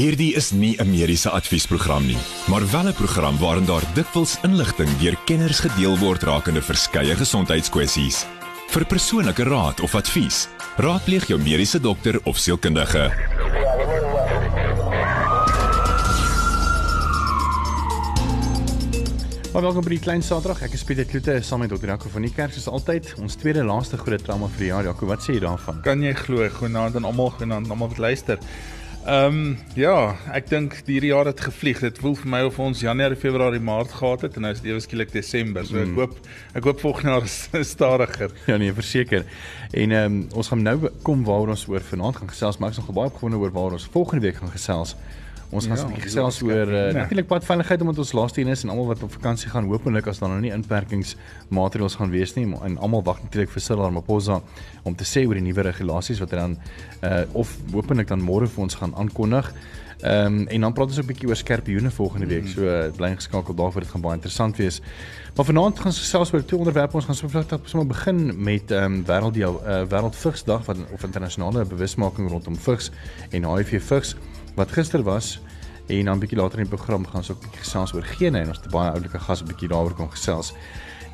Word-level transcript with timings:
Hierdie 0.00 0.32
is 0.32 0.46
nie 0.56 0.76
'n 0.80 0.88
mediese 0.88 1.28
adviesprogram 1.30 2.06
nie, 2.06 2.16
maar 2.48 2.70
wel 2.70 2.88
'n 2.88 2.94
program 2.94 3.38
waarin 3.38 3.64
daar 3.64 3.84
dikwels 3.94 4.38
inligting 4.42 4.88
deur 4.98 5.16
kenners 5.24 5.60
gedeel 5.60 5.98
word 5.98 6.22
rakende 6.22 6.62
verskeie 6.62 7.16
gesondheidskwessies. 7.16 8.24
Vir 8.68 8.84
persoonlike 8.86 9.42
raad 9.42 9.80
of 9.80 9.94
advies, 9.94 10.48
raadpleeg 10.76 11.26
jou 11.26 11.38
mediese 11.40 11.80
dokter 11.80 12.20
of 12.24 12.36
sielkundige. 12.38 13.12
Maar 19.52 19.62
welkom 19.62 19.82
by 19.82 19.88
die 19.88 19.98
klein 19.98 20.22
Saterdag. 20.22 20.62
Ek 20.62 20.72
is 20.72 20.84
Pieter 20.84 21.04
Kloete 21.04 21.42
saam 21.42 21.60
met 21.60 21.68
Dr. 21.68 21.86
Jaco 21.86 22.08
van 22.08 22.22
die 22.22 22.32
kerk 22.32 22.52
soos 22.52 22.68
altyd. 22.68 23.14
Ons 23.18 23.34
tweede 23.34 23.64
laaste 23.64 23.96
groot 23.96 24.24
trauma 24.24 24.46
vir 24.48 24.58
die 24.58 24.66
jaar. 24.66 24.84
Jaco, 24.84 25.06
wat 25.06 25.20
sê 25.20 25.32
jy 25.34 25.40
daarvan? 25.40 25.82
Kan 25.82 26.02
jy 26.02 26.14
glo? 26.14 26.48
Goeienaand 26.48 26.96
aan 26.96 27.04
almal, 27.04 27.30
goeienaand 27.30 27.66
aan 27.66 27.70
almal 27.70 27.88
wat 27.88 27.98
luister. 27.98 28.38
Ehm 29.10 29.26
um, 29.26 29.54
ja, 29.74 30.14
ek 30.30 30.46
dink 30.52 30.74
hierdie 30.86 31.08
jaar 31.10 31.26
het 31.26 31.40
gevlieg. 31.42 31.80
Dit 31.82 31.96
voel 31.98 32.12
vir 32.14 32.28
my 32.30 32.40
of 32.46 32.58
ons 32.62 32.78
Januarie, 32.84 33.16
Februarie, 33.18 33.58
Maart 33.58 33.90
gehad 33.98 34.22
het 34.22 34.36
en 34.38 34.44
nou 34.46 34.52
is 34.54 34.60
dit 34.62 34.68
ewe 34.70 34.82
skielik 34.84 35.10
Desember. 35.10 35.64
So 35.66 35.80
ek 35.80 35.88
mm. 35.88 35.96
hoop 35.98 36.28
ek 36.60 36.68
hoop 36.68 36.84
volgende 36.84 37.16
jaar 37.16 37.26
is 37.26 37.72
stadiger. 37.74 38.30
Ja 38.46 38.60
nee, 38.62 38.70
verseker. 38.76 39.26
En 39.74 39.96
ehm 39.96 40.12
um, 40.12 40.20
ons 40.38 40.52
gaan 40.52 40.62
nou 40.62 40.92
kom 41.02 41.24
waar 41.26 41.50
ons 41.50 41.66
oor 41.66 41.82
vanaand 41.88 42.20
gaan 42.20 42.30
gesels, 42.30 42.60
maar 42.60 42.70
ek 42.70 42.78
is 42.78 42.84
nog 42.84 42.94
baie 43.00 43.10
opgewonde 43.10 43.42
oor 43.42 43.50
waar 43.56 43.74
ons 43.80 43.88
volgende 43.90 44.28
week 44.28 44.38
gaan 44.44 44.54
gesels. 44.54 44.94
Ons 45.50 45.66
gaan 45.66 45.80
ja, 45.80 45.86
bietjie 45.90 46.04
gesels 46.04 46.36
oor 46.46 46.68
uh, 46.68 46.82
nee. 46.84 46.92
natuurlik 46.94 47.26
padveiligheid 47.26 47.80
omdat 47.82 47.98
ons 47.98 48.12
laaste 48.14 48.40
een 48.40 48.52
is 48.52 48.62
en 48.62 48.70
almal 48.70 48.92
wat 48.92 49.02
op 49.02 49.10
vakansie 49.12 49.50
gaan 49.50 49.66
hopelik 49.66 50.06
as 50.06 50.22
daar 50.22 50.30
nou 50.30 50.38
nie 50.44 50.52
inperkingsmaatreëls 50.54 51.98
gaan 51.98 52.14
wees 52.14 52.36
nie 52.36 52.46
en 52.46 52.78
almal 52.78 53.02
wag 53.02 53.18
natuurlik 53.24 53.50
vir 53.50 53.64
Cyril 53.64 53.82
Ramaphosa 53.88 54.38
om 54.86 54.94
te 54.94 55.08
sê 55.08 55.24
oor 55.26 55.34
die 55.40 55.42
nuwe 55.48 55.66
regulasies 55.66 56.22
wat 56.22 56.30
hy 56.36 56.38
dan 56.44 56.56
uh, 57.02 57.24
of 57.34 57.56
hopelik 57.74 58.12
dan 58.12 58.22
môre 58.22 58.46
vir 58.46 58.68
ons 58.68 58.78
gaan 58.78 58.94
aankondig. 58.94 59.50
Ehm 60.00 60.38
um, 60.40 60.46
en 60.48 60.60
dan 60.60 60.72
praat 60.72 60.88
ons 60.88 60.98
'n 60.98 61.06
bietjie 61.06 61.28
oor 61.28 61.36
skerpioene 61.36 61.90
volgende 61.90 62.26
week. 62.26 62.42
Mm. 62.42 62.48
So 62.54 62.62
uh, 62.62 62.90
bly 62.96 63.08
ingeskakel 63.08 63.54
daarvoor 63.54 63.80
dit 63.80 63.90
gaan 63.90 64.00
baie 64.00 64.14
interessant 64.14 64.56
wees. 64.56 64.80
Maar 65.36 65.44
vanaand 65.44 65.76
gaan 65.76 65.86
ons 65.86 65.98
gesels 65.98 66.32
oor 66.32 66.44
twee 66.44 66.58
onderwerpe. 66.58 66.96
Ons 66.96 67.04
gaan 67.04 67.14
so 67.14 67.28
vlugtig 67.28 67.60
sommer 67.64 67.86
begin 67.86 68.42
met 68.42 68.70
ehm 68.70 68.84
um, 68.84 69.04
wêreld 69.04 69.34
die 69.34 69.44
uh, 69.44 69.82
wêreld 69.88 70.16
vigsdag 70.16 70.64
wat 70.64 70.76
of 70.92 71.04
internasionale 71.04 71.64
bewusmaking 71.64 72.30
rondom 72.30 72.56
vigs 72.56 72.90
en 73.30 73.44
HIV 73.44 73.82
vigs 73.82 74.16
wat 74.54 74.72
gister 74.72 75.02
was 75.02 75.40
en 75.90 76.04
dan 76.04 76.16
'n 76.16 76.20
bietjie 76.20 76.38
later 76.38 76.58
in 76.58 76.68
die 76.68 76.76
program 76.76 77.06
gaan 77.06 77.20
ons 77.22 77.30
ook 77.30 77.42
'n 77.42 77.46
bietjie 77.46 77.64
gesels 77.64 77.92
oor 77.94 78.02
gene 78.02 78.38
en 78.38 78.48
ons 78.48 78.60
het 78.62 78.70
baie 78.70 78.90
oulike 78.90 79.18
gas 79.18 79.42
'n 79.42 79.46
bietjie 79.46 79.68
daaroor 79.68 79.94
kom 79.94 80.10
gesels. 80.10 80.54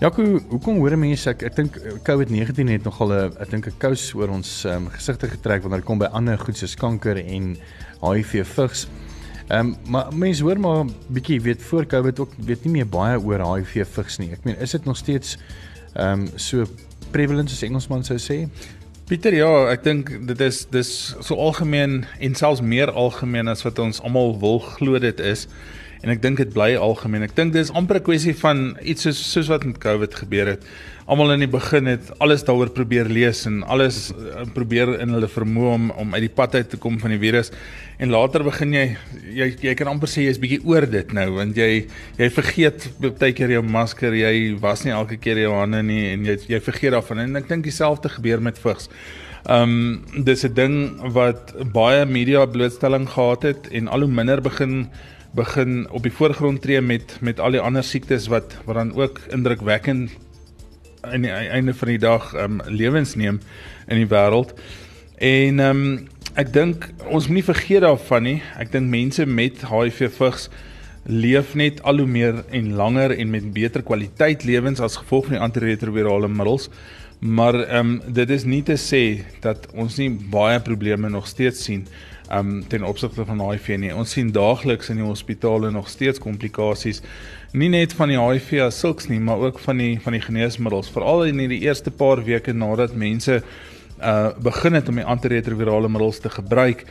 Jaco, 0.01 0.23
hoekom 0.49 0.77
hoor 0.77 0.99
mense 0.99 1.31
ek 1.31 1.43
ek 1.43 1.55
dink 1.57 1.79
COVID-19 2.05 2.69
het 2.69 2.85
nogal 2.85 3.13
'n 3.13 3.33
ek 3.41 3.51
dink 3.51 3.67
'n 3.67 3.79
kous 3.79 4.15
oor 4.15 4.29
ons 4.29 4.65
um, 4.65 4.91
gesigte 4.91 5.29
getrek 5.29 5.63
wanneer 5.63 5.81
dit 5.81 5.87
kom 5.87 5.99
by 5.99 6.11
ander 6.13 6.39
goed 6.39 6.57
soos 6.57 6.75
kanker 6.75 7.17
en 7.17 7.57
HIV 8.03 8.45
vigs. 8.45 8.89
Ehm 9.49 9.59
um, 9.61 9.77
maar 9.89 10.13
mense 10.13 10.43
hoor 10.43 10.61
maar 10.61 10.85
bietjie 11.09 11.41
weet 11.41 11.63
voor 11.63 11.87
COVID 11.87 12.21
ook 12.21 12.33
weet 12.37 12.65
nie 12.65 12.73
meer 12.73 12.89
baie 12.89 13.19
oor 13.19 13.41
HIV 13.41 13.87
vigs 13.89 14.19
nie. 14.19 14.33
Ek 14.33 14.45
meen 14.45 14.59
is 14.59 14.71
dit 14.71 14.85
nog 14.85 14.97
steeds 14.97 15.39
ehm 15.95 16.21
um, 16.21 16.29
so 16.37 16.67
prevalent 17.11 17.51
soos 17.51 17.63
Engelsman 17.63 18.05
sou 18.05 18.19
sê? 18.19 18.49
Pieter, 19.07 19.37
ja, 19.39 19.69
ek 19.71 19.85
dink 19.87 20.09
dit 20.27 20.41
is 20.43 20.65
dis 20.75 20.89
so 21.23 21.37
algemeen 21.39 22.01
en 22.19 22.33
selfs 22.35 22.59
meer 22.59 22.91
algemeen 22.91 23.47
as 23.47 23.61
wat 23.63 23.79
ons 23.79 24.01
almal 24.03 24.33
wil 24.43 24.59
glo 24.59 24.99
dit 24.99 25.21
is. 25.23 25.45
En 26.05 26.13
ek 26.13 26.21
dink 26.23 26.41
dit 26.41 26.53
bly 26.53 26.75
algemeen. 26.77 27.25
Ek 27.27 27.35
dink 27.37 27.55
dis 27.55 27.71
amper 27.73 27.99
'n 28.01 28.07
kwessie 28.09 28.35
van 28.37 28.77
iets 28.83 29.03
soos 29.03 29.19
soos 29.33 29.49
wat 29.49 29.65
met 29.65 29.79
COVID 29.79 30.15
gebeur 30.15 30.47
het. 30.47 30.65
Almal 31.07 31.33
in 31.33 31.45
die 31.45 31.51
begin 31.51 31.87
het 31.87 32.11
alles 32.19 32.43
daaroor 32.45 32.71
probeer 32.75 33.07
lees 33.07 33.47
en 33.47 33.63
alles 33.63 34.11
uh, 34.11 34.45
probeer 34.55 35.01
in 35.01 35.15
hulle 35.15 35.29
vermoë 35.29 35.75
om 35.75 35.91
om 35.91 36.15
uit 36.15 36.27
die 36.27 36.35
pad 36.35 36.55
uit 36.55 36.71
te 36.71 36.77
kom 36.77 36.99
van 36.99 37.11
die 37.11 37.19
virus. 37.19 37.53
En 37.99 38.11
later 38.11 38.45
begin 38.45 38.73
jy 38.75 38.97
jy 39.33 39.57
jy 39.63 39.75
kan 39.75 39.89
amper 39.89 40.09
sê 40.09 40.27
jy's 40.27 40.41
bietjie 40.43 40.65
oor 40.67 40.87
dit 40.87 41.13
nou 41.13 41.31
want 41.39 41.57
jy 41.57 41.87
jy 42.19 42.31
vergeet 42.31 42.89
baie 43.01 43.33
keer 43.33 43.51
jou 43.51 43.63
masker, 43.63 44.13
jy 44.13 44.57
was 44.61 44.85
nie 44.85 44.93
elke 44.93 45.17
keer 45.17 45.39
jou 45.39 45.55
hande 45.55 45.83
nie 45.83 46.13
en 46.13 46.25
jy 46.25 46.39
jy 46.49 46.61
vergeet 46.61 46.93
daarvan. 46.93 47.25
En 47.25 47.37
ek 47.37 47.49
dink 47.49 47.65
dieselfde 47.65 48.09
gebeur 48.09 48.41
met 48.41 48.59
vigs. 48.59 48.91
Um 49.49 50.03
dis 50.25 50.45
'n 50.45 50.55
ding 50.55 50.75
wat 51.15 51.55
baie 51.73 52.05
media 52.05 52.47
blootstelling 52.47 53.09
gehad 53.09 53.43
het 53.43 53.69
en 53.71 53.89
al 53.89 54.01
hoe 54.01 54.11
minder 54.11 54.43
begin 54.43 54.89
begin 55.37 55.85
op 55.91 56.03
die 56.03 56.13
voorgrond 56.13 56.63
tree 56.65 56.81
met 56.81 57.19
met 57.21 57.41
al 57.41 57.57
die 57.57 57.61
ander 57.61 57.85
siektes 57.85 58.31
wat 58.33 58.57
wat 58.65 58.79
dan 58.81 58.95
ook 58.97 59.21
indrukwekkend 59.37 60.15
aan 61.07 61.27
die 61.27 61.31
einde 61.31 61.75
van 61.75 61.89
die 61.93 62.01
dag 62.03 62.33
um 62.41 62.61
lewens 62.67 63.15
neem 63.15 63.41
in 63.87 64.01
die 64.03 64.09
wêreld. 64.11 64.55
En 65.19 65.61
um 65.61 65.83
ek 66.37 66.53
dink 66.53 66.89
ons 67.09 67.29
moenie 67.29 67.45
vergeet 67.47 67.85
daarvan 67.85 68.27
nie. 68.29 68.39
Ek 68.61 68.73
dink 68.73 68.91
mense 68.93 69.27
met 69.27 69.63
HIV 69.69 70.11
vigs 70.17 70.49
leef 71.07 71.55
net 71.55 71.79
al 71.87 72.03
hoe 72.03 72.11
meer 72.11 72.43
en 72.51 72.73
langer 72.75 73.15
en 73.15 73.31
met 73.31 73.53
beter 73.55 73.85
kwaliteit 73.87 74.45
lewens 74.45 74.83
as 74.83 74.99
gevolg 74.99 75.29
van 75.29 75.37
die 75.39 75.45
antiretrovirale 75.45 76.29
middels. 76.29 76.71
Maar 77.21 77.63
ehm 77.63 77.95
um, 77.95 78.13
dit 78.13 78.31
is 78.31 78.45
nie 78.45 78.63
te 78.63 78.77
sê 78.77 79.23
dat 79.41 79.69
ons 79.73 79.97
nie 79.97 80.11
baie 80.11 80.61
probleme 80.61 81.09
nog 81.09 81.29
steeds 81.29 81.65
sien 81.65 81.87
um 82.33 82.61
ten 82.69 82.85
opsigte 82.85 83.25
van 83.25 83.41
HIV 83.51 83.77
nie. 83.79 83.95
Ons 83.95 84.17
sien 84.17 84.33
daagliks 84.33 84.91
in 84.91 85.01
die 85.01 85.07
hospitale 85.07 85.71
nog 85.71 85.89
steeds 85.89 86.23
komplikasies 86.23 87.03
nie 87.57 87.69
net 87.73 87.95
van 87.97 88.11
die 88.13 88.19
HIV 88.19 88.67
as 88.67 88.79
sulks 88.83 89.09
nie, 89.09 89.21
maar 89.21 89.41
ook 89.49 89.59
van 89.63 89.79
die 89.81 89.95
van 90.03 90.17
die 90.17 90.23
geneesmiddels, 90.25 90.91
veral 90.93 91.25
in 91.31 91.41
die 91.49 91.63
eerste 91.65 91.91
paar 91.91 92.25
weke 92.27 92.53
nadat 92.53 92.97
mense 92.97 93.43
uh 94.01 94.31
begin 94.43 94.75
het 94.75 94.89
om 94.89 94.99
die 95.01 95.05
antiretrovirale 95.05 95.89
middels 95.89 96.19
te 96.21 96.31
gebruik 96.31 96.85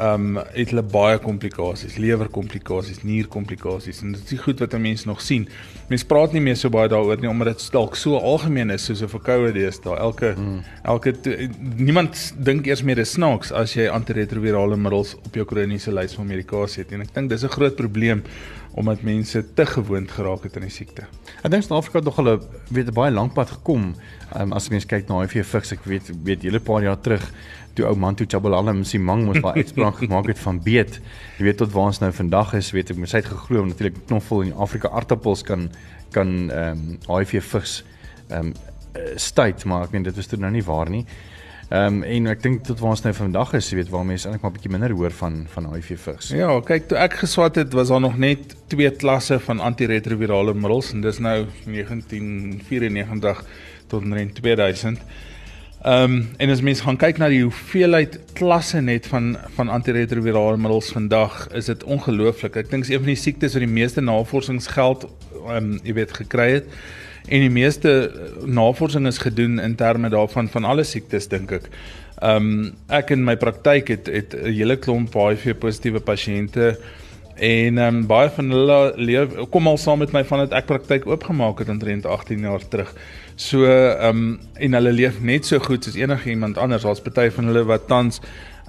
um 0.00 0.36
het 0.38 0.70
hulle 0.70 0.82
baie 0.86 1.18
komplikasies, 1.20 1.96
lewerkomplikasies, 2.00 3.02
nierkomplikasies 3.04 4.00
en 4.04 4.14
dit 4.16 4.32
is 4.32 4.40
goed 4.40 4.60
wat 4.62 4.76
mense 4.78 5.08
nog 5.08 5.20
sien. 5.20 5.46
Mense 5.90 6.06
praat 6.08 6.32
nie 6.32 6.42
meer 6.44 6.56
so 6.56 6.72
baie 6.72 6.88
daaroor 6.88 7.20
nie 7.20 7.28
omdat 7.30 7.52
dit 7.54 7.66
dalk 7.74 7.98
so 7.98 8.16
algemeen 8.16 8.70
is 8.70 8.84
soos 8.84 9.02
'n 9.02 9.12
verkoue 9.12 9.52
deesdae. 9.52 9.96
Elke 9.98 10.34
mm. 10.36 10.60
elke 10.84 11.14
niemand 11.76 12.32
dink 12.36 12.66
eers 12.66 12.82
meer 12.82 12.96
dis 12.96 13.12
snaaks 13.12 13.52
as 13.52 13.74
jy 13.74 13.88
antiretrovirale 13.88 14.76
middels 14.76 15.14
op 15.14 15.34
jou 15.34 15.44
kroniese 15.44 15.92
lys 15.92 16.14
van 16.14 16.26
medikasie 16.26 16.84
het 16.84 16.92
en 16.92 17.02
ek 17.02 17.14
dink 17.14 17.30
dis 17.30 17.44
'n 17.44 17.56
groot 17.56 17.76
probleem 17.76 18.22
omdat 18.74 19.02
mense 19.02 19.44
te 19.54 19.66
gewoond 19.66 20.10
geraak 20.10 20.44
het 20.46 20.56
aan 20.56 20.66
die 20.66 20.72
siekte. 20.72 21.06
Ek 21.42 21.50
dink 21.50 21.64
Suid-Afrika 21.64 21.98
het 21.98 22.06
nog 22.06 22.16
hulle 22.20 22.36
weet 22.70 22.88
'n 22.88 22.94
baie 22.94 23.12
lank 23.12 23.34
pad 23.34 23.50
gekom. 23.50 23.94
Um, 24.36 24.52
as 24.52 24.68
mense 24.68 24.86
kyk 24.86 25.08
na 25.08 25.20
HIV 25.20 25.46
vigs, 25.46 25.72
ek 25.72 25.84
weet 25.84 26.10
weet 26.24 26.42
hele 26.42 26.60
paar 26.60 26.82
jaar 26.82 27.00
terug 27.00 27.32
toe 27.74 27.86
ou 27.86 27.96
Mantu 27.96 28.24
Chabalala 28.26 28.72
Msimang 28.72 29.24
mos 29.24 29.40
daai 29.40 29.62
uitspraak 29.62 29.96
gemaak 30.02 30.26
het 30.26 30.38
van 30.38 30.62
beet. 30.62 31.00
Jy 31.38 31.44
weet 31.44 31.56
tot 31.56 31.72
waar 31.72 31.90
ons 31.90 31.98
nou 31.98 32.12
vandag 32.12 32.54
is, 32.54 32.70
weet 32.70 32.90
ek, 32.90 32.96
mens 32.96 33.12
het 33.12 33.26
geglo 33.26 33.64
natuurlik 33.64 34.06
knoffel 34.06 34.42
in 34.42 34.54
Afrika 34.54 34.88
aardappels 34.88 35.42
kan 35.42 35.70
kan 36.10 36.50
ehm 36.50 36.78
um, 36.78 36.98
HIV 37.16 37.42
vigs 37.42 37.84
ehm 38.28 38.46
um, 38.46 38.54
stuit, 39.16 39.64
maar 39.64 39.84
ek 39.86 39.92
meen 39.94 40.02
dit 40.02 40.16
is 40.16 40.26
toe 40.26 40.38
nou 40.38 40.50
nie 40.50 40.64
waar 40.66 40.90
nie. 40.90 41.04
Ehm 41.70 42.00
um, 42.00 42.02
en 42.02 42.26
ek 42.26 42.40
dink 42.42 42.64
tot 42.66 42.80
waar 42.82 42.96
ons 42.96 43.02
nou 43.04 43.12
vandag 43.14 43.52
is, 43.54 43.68
weet 43.78 43.90
waar 43.92 44.02
mense 44.02 44.26
eintlik 44.26 44.42
maar 44.42 44.54
bietjie 44.56 44.72
minder 44.74 44.90
hoor 44.90 45.12
van 45.14 45.44
van 45.52 45.68
HIV 45.70 46.00
vigs. 46.02 46.32
Ja, 46.34 46.48
kyk, 46.66 46.88
toe 46.90 46.96
ek 46.98 47.12
geswat 47.20 47.60
het, 47.60 47.76
was 47.78 47.92
daar 47.92 48.00
nog 48.02 48.16
net 48.18 48.56
twee 48.72 48.90
klasse 48.90 49.38
van 49.44 49.62
antiretrovirale 49.62 50.54
middels 50.54 50.90
en 50.90 51.04
dis 51.04 51.20
nou 51.22 51.44
1994 51.68 53.44
tot 53.86 54.02
2000. 54.40 54.98
Ehm 55.80 56.16
um, 56.16 56.16
en 56.42 56.50
as 56.50 56.60
mens 56.60 56.82
gaan 56.82 56.98
kyk 56.98 57.22
na 57.22 57.28
die 57.30 57.44
hoeveelheid 57.44 58.18
klasse 58.34 58.82
net 58.82 59.06
van 59.06 59.36
van 59.54 59.70
antiretrovirale 59.70 60.58
middels 60.58 60.90
vandag, 60.92 61.46
is 61.54 61.70
dit 61.70 61.84
ongelooflik. 61.84 62.58
Ek 62.64 62.70
dink 62.74 62.82
dis 62.82 62.90
een 62.96 63.04
van 63.04 63.14
die 63.14 63.22
siektes 63.22 63.54
wat 63.54 63.62
die 63.62 63.76
meeste 63.78 64.02
navorsingsgeld 64.02 65.06
ehm 65.06 65.54
um, 65.54 65.70
jy 65.86 65.94
weet 66.02 66.18
gekry 66.18 66.50
het. 66.58 66.74
En 67.30 67.44
die 67.44 67.50
meeste 67.50 68.10
navorsing 68.44 69.06
is 69.06 69.20
gedoen 69.22 69.60
in 69.62 69.74
terme 69.78 70.08
daarvan 70.10 70.48
van 70.50 70.64
alle 70.66 70.82
siektes 70.84 71.28
dink 71.30 71.52
ek. 71.60 71.68
Ehm 72.20 72.48
um, 72.48 72.72
ek 72.90 73.12
in 73.14 73.22
my 73.24 73.36
praktyk 73.38 73.92
het 73.94 74.10
het 74.10 74.34
'n 74.34 74.50
hele 74.50 74.76
klomp 74.76 75.14
HIV 75.14 75.54
positiewe 75.62 76.00
pasiënte 76.00 76.74
en 77.36 77.78
ehm 77.78 77.96
um, 77.96 78.06
baie 78.06 78.30
van 78.30 78.50
hulle 78.50 78.92
leef 78.96 79.36
kom 79.50 79.66
al 79.66 79.78
saam 79.78 79.98
met 79.98 80.12
my 80.12 80.24
vandat 80.24 80.52
ek 80.52 80.66
praktyk 80.66 81.06
oopgemaak 81.06 81.58
het 81.58 81.68
omtrent 81.68 82.06
18 82.06 82.40
jaar 82.40 82.68
terug. 82.68 82.90
So 83.36 83.64
ehm 83.64 84.08
um, 84.08 84.40
en 84.54 84.74
hulle 84.74 84.92
leef 84.92 85.20
net 85.20 85.46
so 85.46 85.58
goed 85.58 85.84
soos 85.84 85.94
enige 85.94 86.30
iemand 86.30 86.58
anders. 86.58 86.82
Daar's 86.82 87.00
party 87.00 87.30
van 87.30 87.44
hulle 87.44 87.64
wat 87.64 87.86
tans 87.86 88.20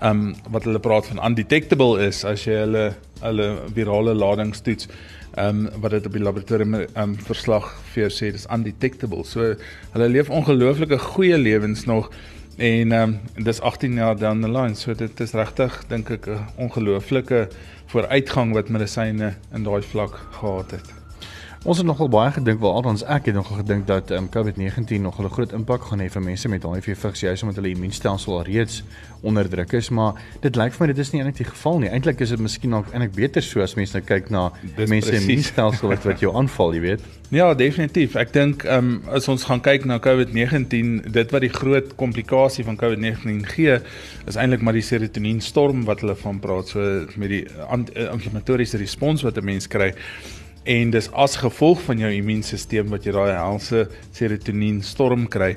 ehm 0.01 0.09
um, 0.09 0.35
wat 0.49 0.63
hulle 0.63 0.79
praat 0.79 1.07
van 1.07 1.25
undetectable 1.25 1.97
is 2.07 2.23
as 2.25 2.45
jy 2.45 2.61
hulle 2.61 2.93
hulle 3.21 3.57
virale 3.73 4.13
ladings 4.13 4.61
toets. 4.61 4.87
Ehm 5.35 5.65
um, 5.65 5.79
wat 5.79 5.91
dit 5.91 6.05
op 6.05 6.11
die 6.11 6.21
laboratorium 6.21 6.73
ehm 6.73 6.87
um, 7.01 7.15
verslag 7.15 7.69
vir 7.93 8.03
jou 8.03 8.11
sê 8.11 8.31
dis 8.35 8.47
undetectable. 8.51 9.23
So 9.23 9.53
hulle 9.93 10.09
leef 10.11 10.29
ongelooflike 10.29 10.99
goeie 10.99 11.37
lewens 11.37 11.85
nog 11.85 12.11
en 12.57 12.91
ehm 12.91 13.17
um, 13.37 13.43
dis 13.43 13.61
18 13.61 13.93
jaar 13.93 14.17
down 14.17 14.41
the 14.41 14.51
line. 14.51 14.75
So 14.75 14.93
dit 14.93 15.19
is 15.19 15.33
regtig 15.33 15.83
dink 15.87 16.11
ek 16.11 16.27
'n 16.27 16.47
ongelooflike 16.57 17.47
vooruitgang 17.87 18.53
wat 18.53 18.69
medisyne 18.69 19.35
in 19.53 19.63
daai 19.63 19.81
vlak 19.81 20.19
gehad 20.31 20.71
het. 20.71 21.00
Ons 21.61 21.77
het 21.77 21.85
nogal 21.85 22.07
baie 22.09 22.31
gedink, 22.33 22.57
wel 22.57 22.71
althans 22.73 23.03
ek 23.05 23.27
het 23.29 23.35
nogal 23.37 23.59
gedink 23.59 23.83
dat 23.85 24.09
um, 24.17 24.25
COVID-19 24.33 25.03
nog 25.03 25.19
'n 25.21 25.29
groot 25.29 25.51
impak 25.53 25.83
gaan 25.83 25.99
hê 26.01 26.09
vir 26.09 26.21
mense 26.21 26.49
met 26.49 26.63
HIV 26.63 26.97
vigs 26.97 27.19
juis 27.19 27.41
omdat 27.41 27.55
hulle 27.55 27.69
immuunstelsel 27.69 28.33
al 28.37 28.43
reeds 28.43 28.83
onder 29.21 29.49
druk 29.49 29.73
is, 29.73 29.89
maar 29.89 30.13
dit 30.41 30.55
lyk 30.55 30.73
vir 30.73 30.87
my 30.87 30.93
dit 30.93 30.97
is 30.97 31.11
nie 31.11 31.21
eintlik 31.21 31.37
die 31.37 31.45
geval 31.45 31.79
nie. 31.79 31.89
Eintlik 31.89 32.19
is 32.19 32.29
dit 32.29 32.39
miskien 32.39 32.69
nog 32.69 32.89
eintlik 32.91 33.13
beter 33.13 33.43
so 33.43 33.61
as 33.61 33.75
mense 33.75 33.93
nou 33.93 34.01
kyk 34.05 34.29
na 34.29 34.51
dis 34.75 34.89
mense 34.89 35.13
immuunstelsel 35.13 35.87
wat 35.87 36.03
wat 36.03 36.19
jou 36.19 36.35
aanval, 36.35 36.73
jy 36.73 36.81
weet. 36.81 37.01
Ja, 37.29 37.53
definitief. 37.53 38.15
Ek 38.15 38.33
dink 38.33 38.63
ehm 38.63 38.77
um, 38.77 39.01
as 39.13 39.27
ons 39.27 39.43
gaan 39.43 39.61
kyk 39.61 39.85
na 39.85 39.99
COVID-19, 39.99 41.11
dit 41.11 41.31
wat 41.31 41.41
die 41.41 41.53
groot 41.53 41.95
komplikasie 41.95 42.65
van 42.65 42.75
COVID-19 42.75 43.45
gee, 43.45 43.79
is 44.25 44.35
eintlik 44.35 44.61
maar 44.61 44.73
die 44.73 44.81
serotonienstorm 44.81 45.85
wat 45.85 46.01
hulle 46.01 46.15
van 46.15 46.39
praat, 46.39 46.67
so 46.67 47.05
met 47.15 47.29
die 47.29 47.45
inflammatoriese 48.09 48.77
respons 48.77 49.21
wat 49.21 49.37
'n 49.37 49.45
mens 49.45 49.67
kry 49.67 49.93
en 50.63 50.91
dis 50.93 51.07
as 51.17 51.37
gevolg 51.41 51.81
van 51.87 52.01
jou 52.03 52.11
immuunstelsel 52.13 52.89
wat 52.91 53.05
jy 53.05 53.13
daai 53.15 53.31
helse 53.33 53.87
serotonien 54.13 54.81
storm 54.85 55.25
kry. 55.31 55.55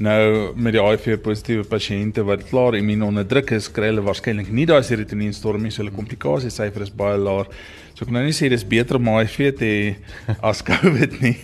Nou 0.00 0.52
met 0.56 0.74
die 0.74 0.82
HIV 0.82 1.20
positiewe 1.24 1.66
pasiënte 1.68 2.24
wat 2.26 2.46
klaar 2.48 2.76
immuun 2.78 3.08
onder 3.10 3.26
druk 3.28 3.52
is, 3.56 3.68
kry 3.68 3.90
hulle 3.90 4.04
waarskynlik 4.06 4.50
nie 4.50 4.66
daai 4.66 4.82
serotonien 4.86 5.34
storm 5.36 5.62
nie, 5.66 5.72
so 5.74 5.84
hulle 5.84 5.94
komplikasie 5.94 6.50
syfer 6.50 6.86
is 6.86 6.90
baie 6.94 7.18
laag. 7.20 7.50
So 7.94 8.06
ek 8.06 8.14
nou 8.14 8.24
nie 8.24 8.34
sê 8.36 8.48
dis 8.50 8.64
beter 8.66 8.98
om 8.98 9.10
HIV 9.12 9.50
te 9.60 9.70
hê 9.70 9.90
as 10.50 10.64
COVID 10.66 11.20
nie. 11.22 11.36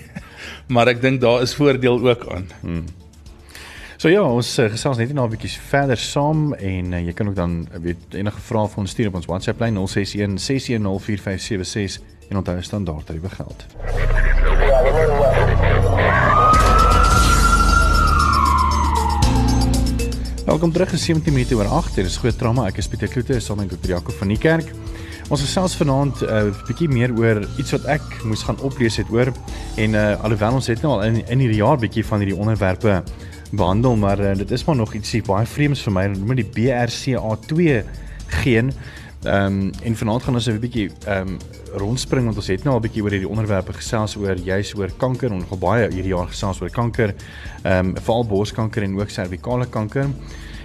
Maar 0.72 0.94
ek 0.94 1.02
dink 1.02 1.20
daar 1.22 1.42
is 1.44 1.54
voordeel 1.58 2.00
ook 2.06 2.26
aan. 2.32 2.48
Hmm. 2.62 2.86
So 3.96 4.10
ja, 4.12 4.20
ons 4.22 4.50
uh, 4.60 4.66
gesels 4.68 4.98
net 5.00 5.10
'n 5.10 5.16
nou 5.16 5.28
bietjie 5.28 5.48
verder 5.70 5.96
saam 5.96 6.52
en 6.54 6.92
uh, 6.92 7.00
jy 7.00 7.12
kan 7.16 7.28
ook 7.28 7.36
dan 7.36 7.68
uh, 7.72 7.78
weet 7.80 8.12
enige 8.12 8.40
vrae 8.40 8.68
vir 8.68 8.82
ons 8.82 8.90
stuur 8.90 9.08
op 9.08 9.14
ons 9.14 9.26
WhatsApp 9.26 9.60
lyn 9.60 9.78
061 9.78 10.36
610 10.36 11.00
4576 11.00 12.15
en 12.28 12.37
onthou 12.37 12.62
standaard 12.62 13.06
tariewe 13.06 13.31
geld. 13.31 13.67
Welkom 20.46 20.73
terug 20.73 20.93
in 20.93 20.99
17 20.99 21.32
minute 21.32 21.55
oor 21.55 21.64
8. 21.64 21.94
Dit 21.94 22.06
is 22.06 22.17
groot 22.17 22.38
trauma. 22.38 22.67
Ek 22.67 22.76
is 22.78 22.88
Pieter 22.88 23.08
Kloete 23.08 23.40
saam 23.40 23.58
met 23.58 23.70
Dr. 23.70 23.96
Jaco 23.96 24.12
van 24.19 24.31
die 24.31 24.38
kerk. 24.38 24.70
Ons 25.26 25.43
gesels 25.43 25.75
vanaand 25.75 26.20
'n 26.23 26.28
uh, 26.31 26.67
bietjie 26.69 26.88
meer 26.88 27.11
oor 27.19 27.43
iets 27.58 27.75
wat 27.75 27.84
ek 27.84 28.02
moes 28.23 28.44
gaan 28.46 28.61
oplees 28.62 28.96
het 28.96 29.11
oor 29.11 29.32
en 29.76 29.94
uh, 29.99 30.14
alhoewel 30.23 30.61
ons 30.61 30.67
het 30.70 30.82
nou 30.82 30.93
al 30.93 31.02
in 31.02 31.17
in 31.26 31.43
hierdie 31.43 31.58
jaar 31.58 31.78
bietjie 31.78 32.05
van 32.06 32.23
hierdie 32.23 32.38
onderwerpe 32.38 33.02
behandel, 33.50 33.96
maar 33.96 34.20
uh, 34.20 34.37
dit 34.38 34.50
is 34.50 34.64
maar 34.64 34.76
nog 34.76 34.94
ietsie 34.94 35.23
baie 35.26 35.46
vreemds 35.46 35.82
vir 35.82 35.93
my, 35.93 36.06
noem 36.06 36.34
die 36.38 36.46
BRCA2 36.46 37.82
geen. 38.43 38.73
Ehm 39.26 39.46
um, 39.46 39.70
en 39.82 39.96
vanaand 39.96 40.23
gaan 40.23 40.34
ons 40.34 40.46
'n 40.46 40.58
bietjie 40.58 40.90
ehm 41.05 41.28
um, 41.28 41.38
rondspring 41.75 42.25
want 42.25 42.37
ons 42.37 42.46
het 42.46 42.64
nou 42.64 42.75
al 42.75 42.81
'n 42.81 42.87
bietjie 42.87 43.02
oor 43.02 43.11
hierdie 43.11 43.28
onderwerpe 43.28 43.73
gesels 43.73 44.17
oor 44.17 44.37
juis 44.37 44.75
oor 44.75 44.90
kanker 44.96 45.31
en 45.31 45.38
nogal 45.38 45.58
baie 45.58 45.90
hierdie 45.90 46.14
jaar 46.14 46.28
gesels 46.28 46.61
oor 46.61 46.70
kanker. 46.70 47.14
Ehm 47.62 47.87
um, 47.87 47.96
veral 47.96 48.26
borskanker 48.26 48.82
en 48.82 48.99
ook 49.00 49.11
servikale 49.11 49.67
kanker. 49.67 50.06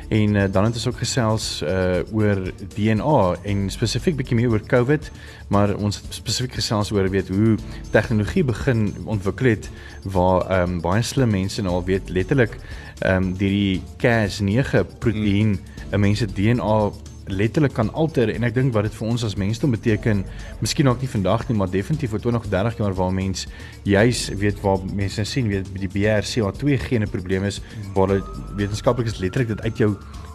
En 0.10 0.36
uh, 0.36 0.44
dan 0.52 0.64
het 0.64 0.74
ons 0.74 0.88
ook 0.88 0.98
gesels 0.98 1.62
uh 1.62 2.00
oor 2.12 2.52
DNA 2.76 3.36
en 3.44 3.70
spesifiek 3.70 4.16
bietjie 4.16 4.36
meer 4.36 4.50
oor 4.52 4.66
COVID, 4.68 5.12
maar 5.48 5.76
ons 5.76 6.02
spesifiek 6.10 6.54
gesels 6.54 6.92
oor 6.92 7.10
weet 7.10 7.28
hoe 7.28 7.56
tegnologie 7.90 8.44
begin 8.44 8.94
ontwikkel 9.06 9.46
het 9.46 9.70
waar 10.04 10.42
ehm 10.42 10.70
um, 10.70 10.82
baie 10.82 11.02
slim 11.02 11.30
mense 11.30 11.62
nou 11.62 11.74
al 11.74 11.86
weet 11.86 12.10
letterlik 12.10 12.60
ehm 13.00 13.16
um, 13.16 13.34
die 13.34 13.82
Cas9 13.98 14.86
proteïen 15.00 15.60
'n 15.92 16.00
mens 16.00 16.20
se 16.20 16.26
DNA 16.26 16.92
letterlik 17.32 17.74
kan 17.74 17.90
alter 17.94 18.30
en 18.34 18.44
ek 18.44 18.54
dink 18.56 18.74
wat 18.76 18.88
dit 18.88 18.96
vir 18.96 19.08
ons 19.08 19.24
as 19.28 19.36
mensdom 19.40 19.72
beteken, 19.72 20.24
miskien 20.62 20.90
ook 20.92 21.02
nie 21.02 21.10
vandag 21.12 21.48
nie, 21.50 21.58
maar 21.58 21.72
definitief 21.72 22.14
vir 22.16 22.24
20 22.24 22.46
of 22.46 22.52
30 22.52 22.80
jaar 22.82 22.96
waar 22.98 23.14
mens 23.14 23.48
juis 23.84 24.30
weet 24.42 24.62
waar 24.62 24.80
mense 24.94 25.26
sien 25.26 25.48
weet 25.52 25.70
die 25.80 25.92
BRCA2 25.92 26.80
gene 26.88 27.08
probleem 27.08 27.48
is 27.50 27.62
waar 27.96 28.16
dit 28.16 28.34
wetenskaplikes 28.60 29.20
letterlik 29.20 29.56
dit 29.56 29.62
uit 29.62 29.84
jou 29.86 29.92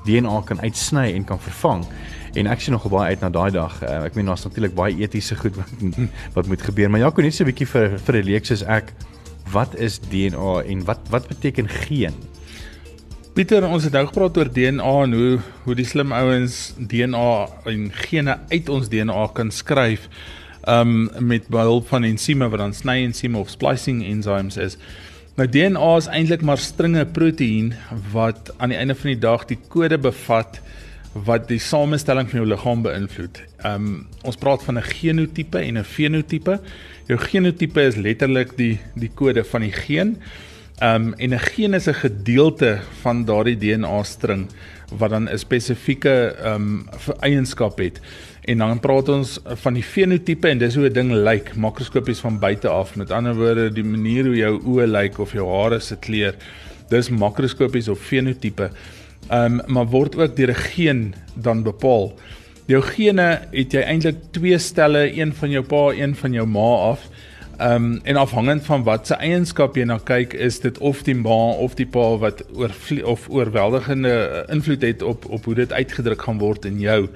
DNA 0.07 0.41
kan 0.47 0.61
uitsny 0.61 1.11
en 1.15 1.25
kan 1.25 1.41
vervang. 1.43 1.83
En 2.37 2.47
ek 2.53 2.61
sien 2.61 2.77
nog 2.77 2.87
baie 2.93 3.15
uit 3.15 3.25
na 3.25 3.31
daai 3.33 3.51
dag. 3.51 3.81
Uh, 3.83 4.05
ek 4.07 4.15
meen 4.15 4.29
daar's 4.29 4.45
natuurlik 4.45 4.75
baie 4.77 4.95
etiese 5.03 5.37
goed 5.41 5.57
wat 5.57 5.73
wat 6.37 6.49
moet 6.53 6.63
gebeur, 6.63 6.91
maar 6.91 7.03
ja, 7.03 7.11
kon 7.11 7.25
net 7.25 7.35
so 7.35 7.45
'n 7.45 7.51
bietjie 7.51 7.69
vir 7.73 7.99
vir 7.99 8.17
'n 8.21 8.27
leek 8.31 8.47
soos 8.47 8.63
ek 8.63 8.93
wat 9.53 9.75
is 9.79 9.99
DNA 9.99 10.63
en 10.67 10.85
wat 10.85 11.01
wat 11.11 11.29
beteken 11.29 11.69
geen? 11.69 12.15
Pieter, 13.37 13.67
ons 13.69 13.85
het 13.85 13.93
nou 13.93 14.07
gepraat 14.09 14.39
oor 14.41 14.49
DNA 14.49 14.93
en 15.05 15.13
hoe 15.13 15.33
hoe 15.67 15.75
die 15.77 15.85
slim 15.85 16.13
ouens 16.17 16.71
DNA 16.81 17.33
en 17.69 17.83
gene 18.07 18.39
uit 18.49 18.71
ons 18.73 18.89
DNA 18.89 19.27
kan 19.37 19.51
skryf 19.53 20.07
um 20.73 21.11
met 21.21 21.51
behulp 21.53 21.91
van 21.91 22.07
ensieme 22.09 22.49
wat 22.49 22.63
dan 22.63 22.73
sny 22.73 22.95
ensieme 23.03 23.37
of 23.43 23.53
splicing 23.53 24.01
enzymes 24.09 24.57
is. 24.57 24.79
Nou 25.37 25.45
DNA 25.53 25.91
is 25.99 26.09
eintlik 26.09 26.47
maar 26.49 26.65
stringe 26.65 27.05
proteïen 27.19 27.75
wat 28.15 28.55
aan 28.57 28.73
die 28.73 28.81
einde 28.81 28.97
van 28.97 29.13
die 29.13 29.21
dag 29.27 29.45
die 29.53 29.61
kode 29.69 30.01
bevat 30.09 30.63
wat 31.29 31.45
die 31.53 31.61
samestelling 31.61 32.33
van 32.33 32.41
jou 32.41 32.49
liggaam 32.49 32.89
beïnvloed. 32.89 33.45
Um 33.69 33.93
ons 34.25 34.41
praat 34.41 34.65
van 34.65 34.81
'n 34.81 34.89
genotipe 34.97 35.61
en 35.61 35.77
'n 35.77 35.85
fenotipe. 35.85 36.57
Jou 37.05 37.21
genotipe 37.21 37.85
is 37.85 38.01
letterlik 38.01 38.57
die 38.57 38.79
die 38.97 39.13
kode 39.13 39.45
van 39.45 39.61
die 39.61 39.77
geen 39.85 40.17
Um 40.83 41.15
en 41.15 41.33
'n 41.33 41.39
geen 41.39 41.75
is 41.75 41.89
'n 41.89 41.95
gedeelte 41.95 42.79
van 43.01 43.25
daardie 43.25 43.57
DNA 43.57 44.03
string 44.03 44.47
wat 44.99 45.11
dan 45.11 45.29
'n 45.29 45.39
spesifieke 45.39 46.37
um 46.45 46.89
eienskap 47.21 47.79
het. 47.79 48.01
En 48.45 48.59
dan 48.59 48.81
praat 48.81 49.09
ons 49.09 49.41
van 49.45 49.75
die 49.75 49.83
fenotipe 49.83 50.49
en 50.49 50.59
dis 50.59 50.75
hoe 50.75 50.89
'n 50.89 50.93
ding 50.93 51.13
lyk 51.13 51.57
makroskopies 51.57 52.19
van 52.19 52.39
buite 52.39 52.69
af. 52.69 52.97
Met 52.97 53.11
ander 53.11 53.35
woorde, 53.35 53.73
die 53.73 53.85
manier 53.85 54.25
hoe 54.25 54.37
jou 54.37 54.61
oë 54.65 54.87
lyk 54.87 55.19
of 55.19 55.33
jou 55.33 55.49
hare 55.49 55.81
se 55.81 55.97
kleur, 55.97 56.35
dis 56.89 57.09
makroskopies 57.09 57.89
of 57.89 57.99
fenotipe. 57.99 58.71
Um 59.31 59.63
maar 59.67 59.87
word 59.87 60.17
ook 60.17 60.37
deur 60.37 60.51
'n 60.51 60.55
geen 60.55 61.15
dan 61.35 61.63
bepaal. 61.63 62.15
Jou 62.67 62.83
gene 62.83 63.41
het 63.51 63.73
jy 63.73 63.81
eintlik 63.81 64.17
twee 64.31 64.59
stelle, 64.59 65.19
een 65.19 65.35
van 65.35 65.51
jou 65.51 65.65
pa, 65.65 65.93
een 65.95 66.15
van 66.15 66.33
jou 66.33 66.47
ma 66.47 66.91
af. 66.91 67.09
Ehm 67.57 67.85
um, 67.85 68.01
en 68.03 68.17
afhangend 68.17 68.65
van 68.65 68.83
wat 68.83 69.07
se 69.07 69.15
eienskap 69.15 69.77
jy 69.77 69.87
na 69.89 69.97
kyk, 70.05 70.35
is 70.35 70.59
dit 70.61 70.79
of 70.79 70.99
die 71.07 71.15
ma 71.17 71.55
of 71.57 71.75
die 71.79 71.87
pa 71.89 72.19
wat 72.21 72.43
oor 72.53 72.73
of 73.09 73.29
oorweldigende 73.33 74.13
eh, 74.13 74.43
invloed 74.53 74.83
het 74.83 75.03
op 75.03 75.25
op 75.25 75.45
hoe 75.45 75.55
dit 75.55 75.73
uitgedruk 75.73 76.23
gaan 76.23 76.39
word 76.39 76.69
in 76.69 76.81
jou. 76.81 77.07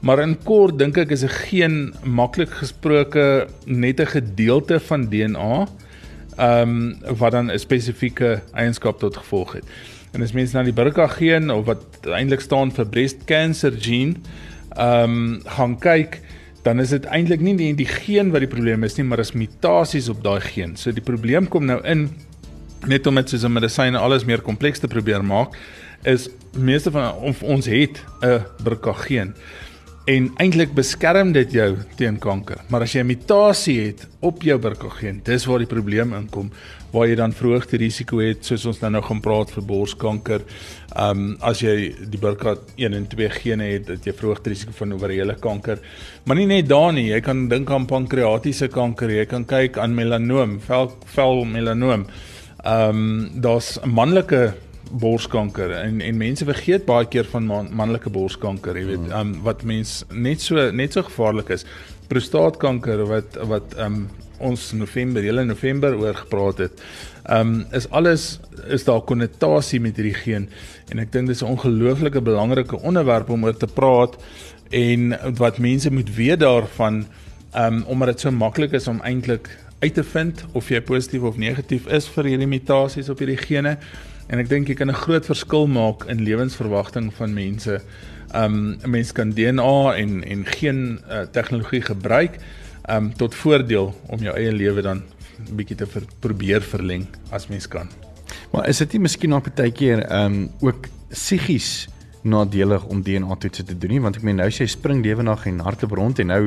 Maar 0.00 0.24
in 0.24 0.34
kort 0.42 0.78
dink 0.78 0.98
ek 0.98 1.14
is 1.14 1.22
'n 1.22 1.28
geen 1.46 1.94
maklik 2.02 2.50
gesproke 2.50 3.46
net 3.66 4.00
'n 4.00 4.06
gedeelte 4.06 4.80
van 4.80 5.08
DNA 5.08 5.66
ehm 6.36 6.68
um, 6.68 6.98
wat 7.18 7.32
dan 7.32 7.50
'n 7.50 7.58
spesifieke 7.58 8.42
eienskap 8.52 8.98
tot 8.98 9.16
gevolg 9.16 9.52
het. 9.52 9.64
En 10.12 10.22
as 10.22 10.32
mens 10.32 10.52
na 10.52 10.62
die 10.62 10.72
BRCA 10.72 11.06
geen 11.06 11.50
of 11.50 11.66
wat 11.66 11.84
eintlik 12.02 12.40
staan 12.40 12.72
vir 12.72 12.86
breast 12.86 13.24
cancer 13.24 13.72
gene 13.78 14.14
ehm 14.76 15.02
um, 15.02 15.40
gaan 15.44 15.78
kyk, 15.78 16.20
dan 16.62 16.80
is 16.80 16.88
dit 16.88 17.04
eintlik 17.04 17.40
nie 17.40 17.56
die, 17.56 17.74
die 17.74 17.86
geen 17.86 18.30
wat 18.30 18.40
die 18.40 18.50
probleem 18.50 18.84
is 18.84 18.96
nie, 18.96 19.04
maar 19.04 19.18
is 19.18 19.32
mutasies 19.32 20.08
op 20.08 20.22
daai 20.24 20.40
geen. 20.40 20.76
So 20.76 20.92
die 20.92 21.04
probleem 21.04 21.48
kom 21.48 21.64
nou 21.66 21.78
in 21.84 22.08
net 22.86 23.06
om 23.06 23.14
dit 23.14 23.28
soos 23.28 23.44
'n 23.44 23.52
medisyne 23.52 23.98
alles 23.98 24.24
meer 24.24 24.40
kompleks 24.40 24.78
te 24.78 24.88
probeer 24.88 25.24
maak 25.24 25.56
is 26.04 26.28
meeste 26.52 26.90
van 26.90 27.14
of 27.14 27.42
ons 27.42 27.66
het 27.66 28.04
'n 28.22 28.44
BRCA 28.62 28.92
geen 28.92 29.34
en 30.08 30.30
eintlik 30.40 30.70
beskerm 30.72 31.34
dit 31.36 31.52
jou 31.52 31.68
teen 31.98 32.16
kanker. 32.22 32.62
Maar 32.72 32.86
as 32.86 32.94
jy 32.96 33.02
mutasie 33.04 33.76
het 33.82 34.06
op 34.24 34.40
jou 34.46 34.56
BRCA-geen, 34.60 35.18
dis 35.26 35.44
waar 35.44 35.60
die 35.60 35.68
probleem 35.68 36.14
inkom, 36.16 36.48
waar 36.94 37.10
jy 37.10 37.18
dan 37.20 37.34
verhoogde 37.36 37.76
risiko 37.82 38.22
het 38.24 38.46
soos 38.48 38.64
ons 38.70 38.80
nou 38.80 38.90
nou 38.94 39.02
gaan 39.04 39.20
praat 39.20 39.52
vir 39.52 39.66
borskanker. 39.68 40.46
Um 40.96 41.34
as 41.44 41.60
jy 41.60 41.90
die 42.08 42.20
BRCA1 42.22 42.96
en 42.96 43.08
2 43.12 43.28
gene 43.36 43.68
het, 43.74 43.84
dat 43.90 44.08
jy 44.08 44.14
verhoogde 44.16 44.54
risiko 44.54 44.72
van 44.78 44.96
ovariële 44.96 45.36
kanker. 45.42 45.82
Maar 46.24 46.40
nie 46.40 46.48
net 46.54 46.70
daar 46.72 46.94
nie, 46.96 47.10
jy 47.10 47.20
kan 47.24 47.44
dink 47.52 47.68
aan 47.70 47.88
pankreatiese 47.90 48.70
kanker, 48.72 49.12
jy 49.12 49.26
kan 49.28 49.44
kyk 49.48 49.76
aan 49.76 49.96
melanoom, 49.98 50.56
vel 50.64 50.88
vel 51.18 51.44
melanoom. 51.52 52.08
Um 52.64 53.04
daar's 53.44 53.76
manlike 53.84 54.54
borskanker 54.90 55.72
en 55.78 56.00
en 56.00 56.16
mense 56.16 56.44
vergeet 56.44 56.86
baie 56.86 57.06
keer 57.10 57.28
van 57.32 57.46
man, 57.46 57.68
manlike 57.74 58.10
borskanker, 58.10 58.76
jy 58.76 58.86
weet, 58.92 59.10
um, 59.14 59.34
wat 59.46 59.64
mens 59.68 60.02
net 60.12 60.40
so 60.44 60.70
net 60.70 60.96
so 60.96 61.02
gevaarlik 61.02 61.52
is. 61.54 61.66
Prostaatkanker 62.08 63.04
wat 63.10 63.38
wat 63.50 63.76
um 63.84 64.06
ons 64.38 64.72
November, 64.72 65.24
hele 65.26 65.42
November 65.44 65.96
oor 65.98 66.14
gepraat 66.14 66.60
het. 66.62 66.82
Um 67.26 67.66
is 67.74 67.88
alles 67.90 68.38
is 68.70 68.84
daar 68.86 69.02
konnotasie 69.02 69.80
met 69.82 69.98
hierdie 69.98 70.14
geen 70.14 70.48
en 70.92 71.02
ek 71.02 71.12
dink 71.12 71.28
dis 71.28 71.42
'n 71.42 71.50
ongelooflike 71.56 72.20
belangrike 72.22 72.78
onderwerp 72.78 73.30
om 73.30 73.44
oor 73.44 73.56
te 73.56 73.66
praat 73.66 74.16
en 74.70 75.16
wat 75.36 75.58
mense 75.58 75.90
moet 75.90 76.14
weet 76.14 76.40
daarvan 76.40 77.06
um 77.54 77.82
omdat 77.86 78.08
dit 78.08 78.20
so 78.20 78.30
maklik 78.30 78.72
is 78.72 78.88
om 78.88 79.00
eintlik 79.00 79.48
uit 79.80 79.94
te 79.94 80.04
vind 80.04 80.44
of 80.52 80.68
jy 80.68 80.80
positief 80.80 81.22
of 81.22 81.36
negatief 81.36 81.86
is 81.86 82.08
vir 82.08 82.24
hierdie 82.24 82.50
mutasies 82.50 83.08
op 83.08 83.18
hierdie 83.18 83.38
gene. 83.38 83.78
En 84.28 84.38
ek 84.38 84.48
dink 84.48 84.68
jy 84.68 84.74
kan 84.74 84.90
'n 84.90 85.02
groot 85.04 85.24
verskil 85.24 85.66
maak 85.66 86.04
in 86.08 86.24
lewensverwagting 86.24 87.12
van 87.14 87.34
mense. 87.34 87.80
Um 88.34 88.76
'n 88.84 88.90
mens 88.90 89.12
kan 89.12 89.30
DNA 89.30 89.96
en 89.96 90.24
en 90.24 90.46
geen 90.46 91.00
uh, 91.08 91.24
tegnologie 91.32 91.82
gebruik 91.82 92.38
um 92.90 93.12
tot 93.16 93.34
voordeel 93.34 93.94
om 94.06 94.18
jou 94.18 94.36
eie 94.36 94.52
lewe 94.52 94.82
dan 94.82 95.02
bietjie 95.50 95.76
te 95.76 95.86
ver, 95.86 96.02
probeer 96.20 96.62
verleng 96.62 97.06
as 97.30 97.48
mens 97.48 97.68
kan. 97.68 97.88
Maar 98.52 98.68
is 98.68 98.78
dit 98.78 98.92
nie 98.92 99.00
miskien 99.00 99.32
op 99.32 99.46
'n 99.46 99.54
tydjie 99.54 100.12
um, 100.12 100.50
ook 100.60 100.88
psigies 101.08 101.88
nadelig 102.22 102.84
om 102.84 103.02
DNA 103.02 103.36
toetse 103.36 103.64
te 103.64 103.78
doen 103.78 103.90
nie 103.90 104.00
want 104.00 104.16
ek 104.16 104.24
meen 104.26 104.36
nou 104.36 104.48
sê 104.50 104.66
spring 104.66 105.04
lewendig 105.04 105.46
en 105.46 105.60
hardloop 105.60 105.92
rond 105.92 106.18
en 106.18 106.26
nou 106.26 106.40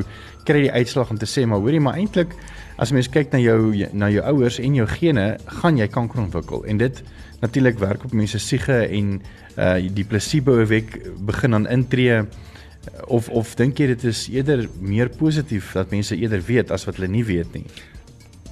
kry 0.47 0.57
jy 0.57 0.67
die 0.67 0.71
uitslag 0.83 1.09
om 1.09 1.17
te 1.17 1.29
sê 1.29 1.45
maar 1.47 1.59
hoorie 1.63 1.79
maar 1.79 1.95
eintlik 1.95 2.35
as 2.77 2.91
mens 2.91 3.09
kyk 3.09 3.31
na 3.31 3.39
jou 3.39 3.71
na 3.93 4.09
jou 4.09 4.23
ouers 4.33 4.59
en 4.59 4.75
jou 4.75 4.87
gene 4.87 5.25
gaan 5.61 5.77
jy 5.77 5.87
kanker 5.87 6.21
ontwikkel 6.25 6.65
en 6.65 6.77
dit 6.77 7.03
natuurlik 7.41 7.79
werk 7.79 8.03
op 8.05 8.13
mense 8.13 8.39
siege 8.39 8.77
en 8.87 9.21
uh 9.57 9.75
die 9.81 10.05
placebo 10.07 10.59
effek 10.61 10.97
begin 11.25 11.57
dan 11.57 11.67
intree. 11.67 12.21
Of 13.07 13.29
of 13.29 13.55
dink 13.55 13.77
jy 13.77 13.91
dit 13.93 14.03
is 14.09 14.27
eerder 14.31 14.67
meer 14.79 15.09
positief 15.09 15.73
dat 15.77 15.91
mense 15.91 16.15
eerder 16.17 16.41
weet 16.45 16.71
as 16.71 16.85
wat 16.85 16.97
hulle 16.97 17.11
nie 17.11 17.25
weet 17.25 17.53
nie? 17.53 17.65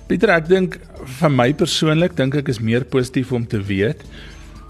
Pieter 0.09 0.33
ek 0.33 0.49
dink 0.49 0.79
vir 1.19 1.31
my 1.33 1.51
persoonlik 1.53 2.17
dink 2.17 2.35
ek 2.35 2.49
is 2.49 2.59
meer 2.59 2.85
positief 2.85 3.31
om 3.31 3.45
te 3.47 3.61
weet. 3.61 4.03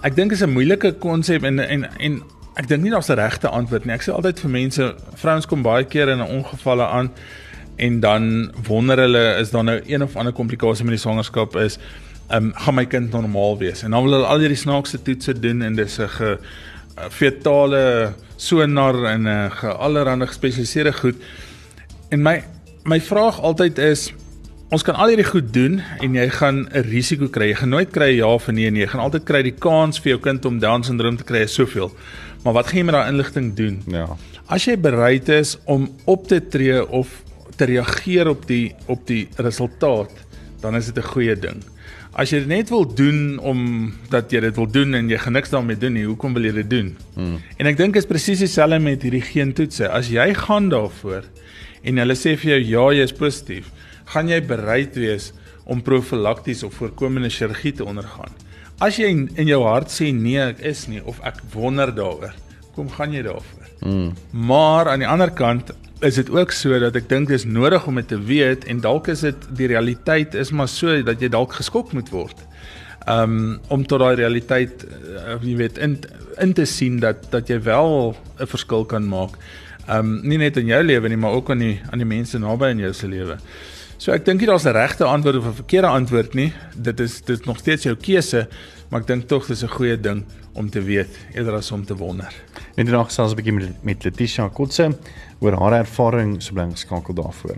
Ek 0.03 0.15
dink 0.15 0.31
is 0.31 0.43
'n 0.43 0.53
moeilike 0.53 0.93
konsep 0.99 1.43
en 1.43 1.59
en 1.59 1.87
en 1.99 2.21
ek 2.55 2.67
dink 2.67 2.83
nie 2.83 2.91
daar's 2.91 3.09
'n 3.09 3.19
regte 3.19 3.47
antwoord 3.47 3.85
nie. 3.85 3.93
Ek 3.93 4.03
sê 4.03 4.11
altyd 4.11 4.39
vir 4.39 4.51
mense 4.51 4.95
vrouens 5.15 5.45
kom 5.45 5.61
baie 5.63 5.83
keer 5.83 6.09
in 6.09 6.19
'n 6.19 6.31
ongevalle 6.39 6.85
aan 6.85 7.11
en 7.77 7.99
dan 7.99 8.51
wonder 8.67 8.97
hulle 8.97 9.37
is 9.39 9.51
daar 9.51 9.63
nou 9.63 9.81
een 9.85 10.03
of 10.03 10.15
ander 10.15 10.33
komplikasie 10.33 10.85
met 10.85 10.93
die 10.93 11.03
swangerskap 11.03 11.55
is 11.55 11.79
um, 12.31 12.51
gaan 12.55 12.75
my 12.75 12.85
kind 12.85 13.11
normaal 13.11 13.57
wees. 13.57 13.83
En 13.83 13.91
dan 13.91 14.03
wil 14.03 14.17
hulle 14.17 14.29
al 14.29 14.39
hierdie 14.39 14.59
snaakse 14.59 15.01
toetse 15.01 15.33
doen 15.39 15.61
en 15.61 15.75
dis 15.75 15.99
'n 15.99 16.07
ge 16.07 16.37
fetale 17.09 18.13
sonar 18.35 19.03
en 19.05 19.27
'n 19.27 19.51
ge 19.51 19.67
allerhande 19.67 20.27
gespesialiseerde 20.27 20.93
goed. 20.93 21.15
En 22.09 22.21
my 22.21 22.43
my 22.83 23.01
vraag 23.01 23.41
altyd 23.41 23.77
is 23.77 24.13
ons 24.69 24.83
kan 24.83 24.95
al 24.95 25.07
hierdie 25.07 25.25
goed 25.25 25.53
doen 25.53 25.81
en 25.99 26.13
jy 26.13 26.29
gaan 26.29 26.67
'n 26.71 26.83
risiko 26.89 27.27
kry. 27.27 27.47
Jy 27.47 27.55
gaan 27.55 27.69
nooit 27.69 27.91
kry 27.91 28.15
ja 28.17 28.27
of 28.27 28.47
nee 28.47 28.69
nie. 28.69 28.81
Jy 28.81 28.87
gaan 28.87 29.01
altyd 29.01 29.23
kry 29.23 29.41
die 29.41 29.57
kans 29.59 29.99
vir 29.99 30.09
jou 30.09 30.19
kind 30.19 30.45
om 30.45 30.59
down 30.59 30.83
syndroom 30.83 31.17
te 31.17 31.23
kry 31.23 31.41
is 31.41 31.53
soveel. 31.53 31.91
Maar 32.43 32.53
wat 32.53 32.67
gaan 32.67 32.77
jy 32.77 32.83
met 32.83 32.95
daai 32.95 33.09
inligting 33.11 33.53
doen? 33.55 33.81
Ja. 33.87 34.07
As 34.47 34.65
jy 34.65 34.77
bereid 34.77 35.29
is 35.29 35.57
om 35.65 35.89
op 36.05 36.27
te 36.27 36.47
tree 36.47 36.87
of 36.87 37.23
te 37.55 37.65
reageer 37.65 38.27
op 38.27 38.47
die 38.47 38.75
op 38.87 39.07
die 39.07 39.27
resultaat, 39.37 40.11
dan 40.61 40.75
is 40.75 40.85
dit 40.85 40.97
'n 40.97 41.07
goeie 41.07 41.35
ding. 41.35 41.63
As 42.17 42.31
jy 42.33 42.39
dit 42.41 42.49
net 42.49 42.71
wil 42.73 42.87
doen 42.89 43.37
om 43.45 43.59
dat 44.09 44.31
jy 44.33 44.41
dit 44.47 44.55
wil 44.57 44.67
doen 44.69 44.97
en 44.97 45.09
jy 45.11 45.17
gaan 45.21 45.35
niks 45.37 45.51
daarmee 45.53 45.77
doen 45.77 45.93
nie, 45.93 46.07
hoekom 46.07 46.33
wil 46.33 46.47
jy 46.47 46.55
dit 46.57 46.69
doen? 46.71 46.87
Hmm. 47.13 47.35
En 47.61 47.69
ek 47.69 47.77
dink 47.77 47.99
is 47.99 48.09
presies 48.09 48.41
dieselfde 48.41 48.79
met 48.81 49.05
hierdie 49.05 49.21
geentoetse. 49.21 49.85
As 49.93 50.09
jy 50.09 50.25
gaan 50.33 50.71
daarvoor 50.73 51.27
en 51.85 52.01
hulle 52.01 52.17
sê 52.17 52.33
vir 52.39 52.55
jou 52.55 52.59
ja, 52.65 52.85
jy 52.97 53.05
is 53.05 53.15
positief, 53.15 53.69
gaan 54.09 54.31
jy 54.31 54.41
bereid 54.41 54.97
wees 54.97 55.29
om 55.69 55.83
profylakties 55.85 56.65
of 56.65 56.73
voorkomende 56.81 57.29
chirurgie 57.29 57.75
te 57.77 57.85
ondergaan. 57.85 58.33
As 58.81 58.97
jy 58.97 59.11
in 59.13 59.47
jou 59.51 59.61
hart 59.67 59.93
sê 59.93 60.09
nee, 60.15 60.41
ek 60.41 60.63
is 60.65 60.87
nie 60.89 61.03
of 61.05 61.21
ek 61.27 61.43
wonder 61.53 61.93
daaroor, 61.93 62.33
kom 62.73 62.89
gaan 62.95 63.13
jy 63.13 63.21
daarvoor. 63.27 63.69
Hmm. 63.83 64.09
Maar 64.33 64.95
aan 64.95 65.05
die 65.05 65.07
ander 65.07 65.29
kant, 65.29 65.69
is 65.99 66.15
dit 66.15 66.29
ook 66.31 66.51
so 66.55 66.79
dat 66.79 66.95
ek 66.95 67.09
dink 67.11 67.27
dis 67.27 67.43
nodig 67.43 67.85
om 67.87 67.97
dit 67.99 68.07
te 68.07 68.19
weet 68.23 68.65
en 68.71 68.79
dalk 68.83 69.09
is 69.11 69.23
dit 69.25 69.47
die 69.59 69.67
realiteit 69.67 70.35
is 70.37 70.51
maar 70.55 70.69
so 70.71 71.01
dat 71.03 71.19
jy 71.19 71.29
dalk 71.31 71.57
geskok 71.59 71.91
moet 71.93 72.11
word. 72.13 72.45
Um 73.09 73.59
om 73.73 73.83
tot 73.87 73.99
daai 73.99 74.15
realiteit 74.19 74.85
uh, 74.85 75.35
jy 75.43 75.57
weet 75.59 75.79
in 75.81 75.97
in 76.39 76.53
te 76.55 76.65
sien 76.69 77.01
dat 77.03 77.27
dat 77.33 77.51
jy 77.51 77.59
wel 77.63 78.15
'n 78.39 78.47
verskil 78.47 78.85
kan 78.85 79.07
maak. 79.07 79.35
Um 79.89 80.21
nie 80.23 80.37
net 80.37 80.57
in 80.57 80.71
jou 80.71 80.83
lewe 80.83 81.09
nie, 81.09 81.17
maar 81.17 81.35
ook 81.35 81.49
aan 81.49 81.59
die 81.59 81.81
aan 81.91 81.99
die 81.99 82.07
mense 82.07 82.39
naby 82.39 82.71
in 82.71 82.79
jou 82.79 82.93
se 82.93 83.07
lewe. 83.07 83.37
So 83.97 84.13
ek 84.15 84.25
dink 84.25 84.39
nie 84.39 84.47
daar's 84.47 84.65
'n 84.65 84.71
regte 84.71 85.03
antwoord 85.03 85.35
of 85.35 85.45
'n 85.45 85.61
verkeerde 85.63 85.87
antwoord 85.87 86.33
nie. 86.33 86.53
Dit 86.75 86.99
is 86.99 87.21
dit 87.21 87.39
is 87.39 87.45
nog 87.45 87.57
steeds 87.57 87.83
jou 87.83 87.95
keuse, 87.95 88.47
maar 88.89 89.01
ek 89.01 89.07
dink 89.07 89.27
tog 89.27 89.47
dis 89.47 89.63
'n 89.63 89.69
goeie 89.69 89.97
ding 89.97 90.25
om 90.53 90.69
te 90.69 90.81
weet 90.81 91.09
eerder 91.33 91.53
as 91.53 91.71
om 91.71 91.85
te 91.85 91.95
wonder. 91.95 92.33
Net 92.75 92.87
nou 92.87 93.03
gesels 93.05 93.31
'n 93.31 93.35
bietjie 93.35 93.53
met 93.53 93.83
met 93.83 94.03
Letitia 94.03 94.49
Kotse 94.49 94.97
oor 95.39 95.53
haar 95.53 95.73
ervaring 95.85 96.41
so 96.41 96.53
bly 96.53 96.69
geskakel 96.71 97.13
daarvoor. 97.13 97.57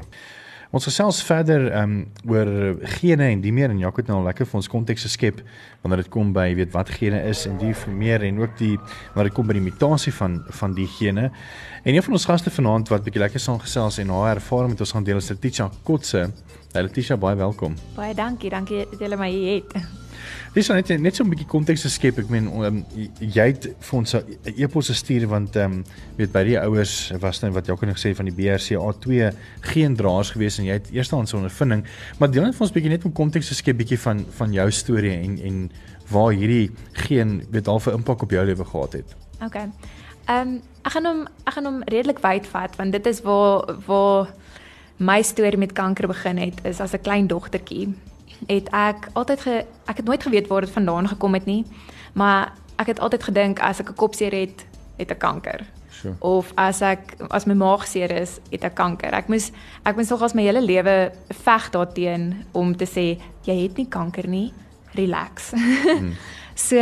Ons 0.72 0.86
gesels 0.88 1.18
verder 1.28 1.66
um 1.82 2.06
oor 2.24 2.78
gene 3.00 3.26
en 3.34 3.42
die 3.44 3.52
meer 3.52 3.70
en 3.70 3.80
Jacques 3.80 4.06
het 4.06 4.08
nou 4.08 4.24
lekker 4.24 4.46
vir 4.46 4.56
ons 4.56 4.70
konteks 4.72 5.04
geskep 5.04 5.42
wanneer 5.82 6.04
dit 6.04 6.10
kom 6.10 6.32
by 6.32 6.54
weet 6.56 6.72
wat 6.72 6.90
gene 6.90 7.20
is 7.28 7.46
en 7.46 7.58
die 7.58 7.74
meer 7.92 8.24
en 8.24 8.40
ook 8.40 8.58
die 8.58 8.78
wanneer 9.14 9.32
dit 9.32 9.34
kom 9.34 9.48
by 9.48 9.54
die 9.54 9.66
mutasie 9.66 10.14
van 10.14 10.44
van 10.62 10.74
die 10.74 10.88
gene. 10.88 11.32
En 11.84 11.96
een 11.96 12.04
van 12.04 12.14
ons 12.14 12.26
gaste 12.26 12.50
vanaand 12.50 12.88
wat 12.88 13.04
bietjie 13.04 13.20
lekker 13.20 13.40
saam 13.40 13.60
gesels 13.60 14.00
en 14.00 14.10
haar 14.16 14.38
ervaring 14.40 14.72
met 14.72 14.80
ons 14.80 14.92
gaan 14.92 15.04
deel 15.04 15.18
is 15.18 15.30
Letitia 15.30 15.70
Kotse. 15.84 16.30
Letitia 16.72 17.18
baie 17.18 17.36
welkom. 17.36 17.76
Baie 17.96 18.16
dankie, 18.16 18.50
dankie 18.50 18.86
dat 18.92 19.10
jy 19.10 19.18
my 19.20 19.30
hier 19.30 19.60
het. 19.60 20.11
Dis 20.54 20.68
net 20.68 20.90
net 21.00 21.16
so 21.16 21.24
'n 21.24 21.30
bietjie 21.30 21.48
konteks 21.48 21.82
geskep. 21.88 22.18
Ek 22.20 22.30
meen 22.30 22.48
um, 22.48 22.86
jy 23.20 23.46
het 23.48 23.70
vir 23.80 23.98
ons 23.98 24.14
'n 24.16 24.24
e-pos 24.58 24.88
gestuur 24.88 25.28
want 25.28 25.56
ehm 25.56 25.72
um, 25.72 25.84
weet 26.18 26.32
by 26.32 26.44
die 26.44 26.60
ouers 26.60 27.12
was 27.20 27.42
nou 27.42 27.52
wat 27.52 27.68
jy 27.68 27.72
ook 27.72 27.86
nog 27.86 27.98
sê 27.98 28.16
van 28.16 28.26
die 28.26 28.36
BRCA2 28.36 29.32
geen 29.62 29.96
draers 29.96 30.32
gewees 30.32 30.60
en 30.60 30.66
jy 30.66 30.74
het 30.74 30.92
eerstens 30.92 31.34
ondervinding, 31.34 31.86
maar 32.20 32.32
deel 32.32 32.44
net 32.44 32.56
vir 32.56 32.62
ons 32.62 32.72
bietjie 32.72 32.92
net 32.92 33.06
om 33.06 33.14
konteks 33.14 33.48
geskep 33.48 33.78
bietjie 33.78 34.00
van 34.00 34.26
van 34.38 34.54
jou 34.54 34.72
storie 34.72 35.16
en 35.16 35.40
en 35.40 35.72
waar 36.12 36.34
hierdie 36.34 36.72
geen 37.08 37.44
weet 37.52 37.66
half 37.66 37.88
'n 37.88 37.96
impak 37.96 38.22
op 38.22 38.32
jou 38.32 38.46
lewe 38.46 38.66
gehad 38.66 38.94
het. 38.94 39.16
OK. 39.42 39.56
Ehm 39.56 40.48
um, 40.48 40.62
ek 40.84 40.92
gaan 40.92 41.06
hom 41.06 41.28
ek 41.46 41.54
gaan 41.54 41.66
hom 41.66 41.82
redelik 41.86 42.20
wyd 42.20 42.48
vat 42.48 42.76
want 42.76 42.92
dit 42.92 43.06
is 43.06 43.22
waar 43.22 43.76
waar 43.88 44.34
my 44.98 45.22
storie 45.22 45.58
met 45.58 45.74
kanker 45.74 46.08
begin 46.08 46.38
het 46.38 46.60
is 46.64 46.80
as 46.80 46.94
'n 46.94 47.02
klein 47.02 47.28
dogtertjie 47.28 47.94
het 48.48 48.70
ek 48.72 49.10
altyd 49.14 49.42
ge, 49.42 49.66
ek 49.86 49.98
het 49.98 50.06
nooit 50.06 50.24
geweet 50.24 50.48
waar 50.48 50.62
dit 50.62 50.72
vandaan 50.72 51.08
gekom 51.08 51.34
het 51.34 51.46
nie. 51.46 51.66
Maar 52.14 52.54
ek 52.82 52.88
het 52.88 53.00
altyd 53.00 53.24
gedink 53.24 53.60
as 53.60 53.80
ek 53.80 53.90
'n 53.90 53.96
kopseer 53.96 54.32
het, 54.32 54.66
het 54.98 55.12
ek 55.12 55.20
kanker. 55.20 55.66
Sure. 55.90 56.16
Of 56.20 56.52
as 56.56 56.82
ek 56.82 57.16
as 57.30 57.46
my 57.46 57.54
maag 57.54 57.88
seer 57.88 58.12
is, 58.12 58.40
het 58.52 58.64
ek 58.64 58.76
kanker. 58.76 59.14
Ek 59.14 59.28
moes 59.28 59.52
ek 59.84 59.96
moes 59.96 60.10
nog 60.10 60.22
as 60.22 60.34
my 60.34 60.42
hele 60.42 60.62
lewe 60.62 61.12
veg 61.44 61.70
daarteen 61.70 62.46
om 62.52 62.76
te 62.78 62.86
sê 62.86 63.20
jy 63.44 63.58
het 63.64 63.78
nie 63.78 63.88
kanker 63.88 64.28
nie. 64.28 64.54
Relax. 64.94 65.52
Hmm. 65.52 66.14
so 66.68 66.78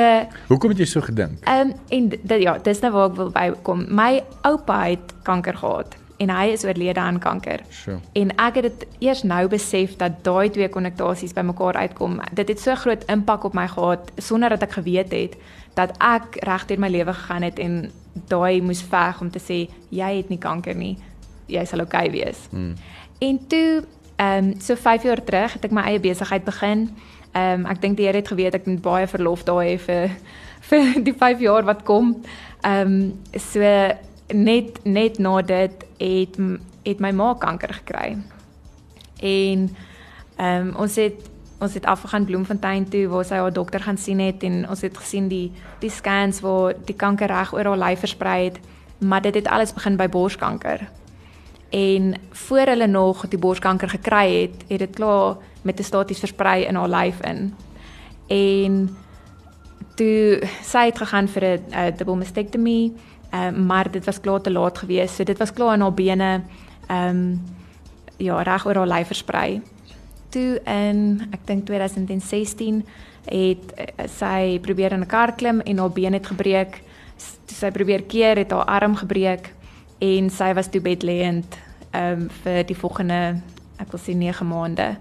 Hoekom 0.48 0.70
het 0.70 0.80
jy 0.80 0.86
so 0.86 1.02
gedink? 1.02 1.44
Ehm 1.46 1.70
um, 1.70 1.74
en 1.90 2.10
dit 2.10 2.42
ja, 2.42 2.58
dis 2.58 2.80
nou 2.80 2.92
waar 2.92 3.10
ek 3.10 3.16
wil 3.16 3.32
bykom. 3.32 3.86
My 3.90 4.24
oupa 4.42 4.84
het 4.84 5.14
kanker 5.24 5.58
gehad 5.58 5.98
en 6.20 6.32
hy 6.36 6.52
is 6.52 6.66
oorlede 6.68 7.00
aan 7.00 7.20
kanker. 7.20 7.62
Sure. 7.70 8.00
En 8.14 8.32
ek 8.36 8.60
het 8.60 8.68
dit 8.68 8.86
eers 9.08 9.24
nou 9.24 9.48
besef 9.48 9.96
dat 10.00 10.20
daai 10.24 10.50
twee 10.50 10.70
konnektasies 10.70 11.34
bymekaar 11.34 11.80
uitkom. 11.80 12.20
Dit 12.36 12.52
het 12.52 12.60
so 12.60 12.76
groot 12.76 13.06
impak 13.08 13.48
op 13.48 13.56
my 13.56 13.68
gehad 13.68 14.12
sonder 14.18 14.50
dat 14.50 14.68
ek 14.68 14.78
geweet 14.82 15.16
het 15.16 15.38
dat 15.78 15.96
ek 16.04 16.42
regdeur 16.44 16.80
my 16.80 16.90
lewe 16.92 17.14
gegaan 17.14 17.46
het 17.48 17.60
en 17.60 17.92
daai 18.28 18.62
moes 18.62 18.82
veg 18.84 19.22
om 19.22 19.30
te 19.32 19.40
sê 19.40 19.60
jy 19.96 20.10
het 20.18 20.30
nie 20.30 20.42
kanker 20.42 20.76
nie. 20.76 20.98
Jy 21.48 21.64
sal 21.66 21.86
oukei 21.86 22.10
okay 22.10 22.12
wees. 22.12 22.42
Hmm. 22.52 22.76
En 23.20 23.40
toe 23.48 23.86
ehm 24.20 24.52
um, 24.52 24.60
so 24.60 24.76
5 24.76 25.04
jaar 25.04 25.24
terug 25.24 25.54
het 25.54 25.66
ek 25.66 25.72
my 25.72 25.86
eie 25.88 26.00
besigheid 26.04 26.44
begin. 26.44 26.90
Ehm 27.32 27.64
um, 27.64 27.66
ek 27.72 27.82
dink 27.82 27.98
die 27.98 28.06
Here 28.06 28.20
het 28.20 28.28
geweet 28.28 28.60
ek 28.60 28.68
moet 28.68 28.82
baie 28.82 29.08
verlof 29.08 29.46
daai 29.48 29.76
hê 29.76 29.80
vir 29.80 30.10
vir 30.70 31.04
die 31.04 31.16
5 31.16 31.40
jaar 31.40 31.64
wat 31.64 31.84
kom. 31.84 32.18
Ehm 32.62 32.92
um, 32.92 33.20
so 33.40 33.64
net 34.34 34.84
net 34.84 35.18
na 35.18 35.42
dit 35.42 35.86
het 35.98 36.38
het 36.84 37.00
my 37.00 37.12
ma 37.12 37.34
kanker 37.34 37.74
gekry. 37.74 38.18
En 39.20 39.70
ehm 40.38 40.68
um, 40.68 40.76
ons 40.76 40.96
het 40.96 41.30
ons 41.60 41.74
het 41.74 41.86
afgegaan 41.86 42.26
Bloemfontein 42.26 42.90
toe 42.90 43.08
waar 43.08 43.26
sy 43.26 43.36
haar 43.36 43.54
dokter 43.54 43.80
gaan 43.84 43.98
sien 43.98 44.20
het 44.20 44.44
en 44.44 44.70
ons 44.70 44.82
het 44.82 44.98
gesien 44.98 45.28
die 45.28 45.52
die 45.80 45.92
scans 45.92 46.40
waar 46.40 46.74
die 46.86 46.96
kanker 46.96 47.28
reg 47.28 47.54
oor 47.54 47.66
haar 47.66 47.78
lyf 47.78 48.00
versprei 48.00 48.44
het, 48.46 48.60
maar 48.98 49.22
dit 49.22 49.36
het 49.36 49.48
alles 49.48 49.74
begin 49.74 49.98
by 49.98 50.08
borskanker. 50.08 50.88
En 51.70 52.14
voor 52.32 52.72
hulle 52.74 52.88
nog 52.88 53.28
die 53.28 53.40
borskanker 53.40 53.90
gekry 53.90 54.42
het, 54.42 54.64
het 54.68 54.80
dit 54.80 54.96
klaar 54.96 55.36
metastaties 55.62 56.20
versprei 56.20 56.64
in 56.66 56.76
haar 56.76 56.90
lyf 56.90 57.20
in. 57.22 57.54
En 58.28 58.98
toe 59.96 60.40
sy 60.64 60.86
het 60.86 60.98
gegaan 60.98 61.28
vir 61.28 61.44
'n 61.44 61.94
dubbelmastektomie 61.98 62.94
Ehm 63.30 63.56
uh, 63.56 63.66
maar 63.66 63.92
dit 63.92 64.06
was 64.06 64.20
klaar 64.20 64.42
te 64.42 64.52
laat 64.52 64.78
geweest. 64.78 65.16
So 65.16 65.24
dit 65.24 65.38
was 65.38 65.54
klaar 65.54 65.74
in 65.74 65.82
haar 65.82 65.94
bene 65.94 66.42
ehm 66.88 67.10
um, 67.10 67.42
ja, 68.18 68.42
reg 68.42 68.66
oor 68.66 68.76
haar 68.76 68.88
lyf 68.88 69.08
versprei. 69.08 69.62
Toe 70.30 70.62
in 70.66 71.28
ek 71.32 71.46
dink 71.46 71.66
2016 71.66 72.86
het 73.26 73.74
uh, 73.78 74.06
sy 74.08 74.60
probeer 74.60 74.92
in 74.92 75.02
'n 75.02 75.06
kar 75.06 75.36
klim 75.36 75.62
en 75.62 75.78
haar 75.78 75.92
been 75.92 76.14
het 76.14 76.28
gebreek. 76.28 76.82
Toe 77.46 77.58
sy 77.58 77.72
probeer 77.72 78.04
keer 78.04 78.38
het 78.38 78.52
haar 78.52 78.66
arm 78.66 78.96
gebreek 78.96 79.54
en 80.00 80.30
sy 80.30 80.54
was 80.54 80.68
toe 80.68 80.82
bedlêend 80.82 81.58
ehm 81.92 82.22
um, 82.22 82.30
vir 82.44 82.64
die 82.64 82.78
volgende 82.78 83.42
ek 83.78 83.92
wil 83.92 84.00
sê 84.00 84.14
9 84.16 84.48
maande. 84.48 84.98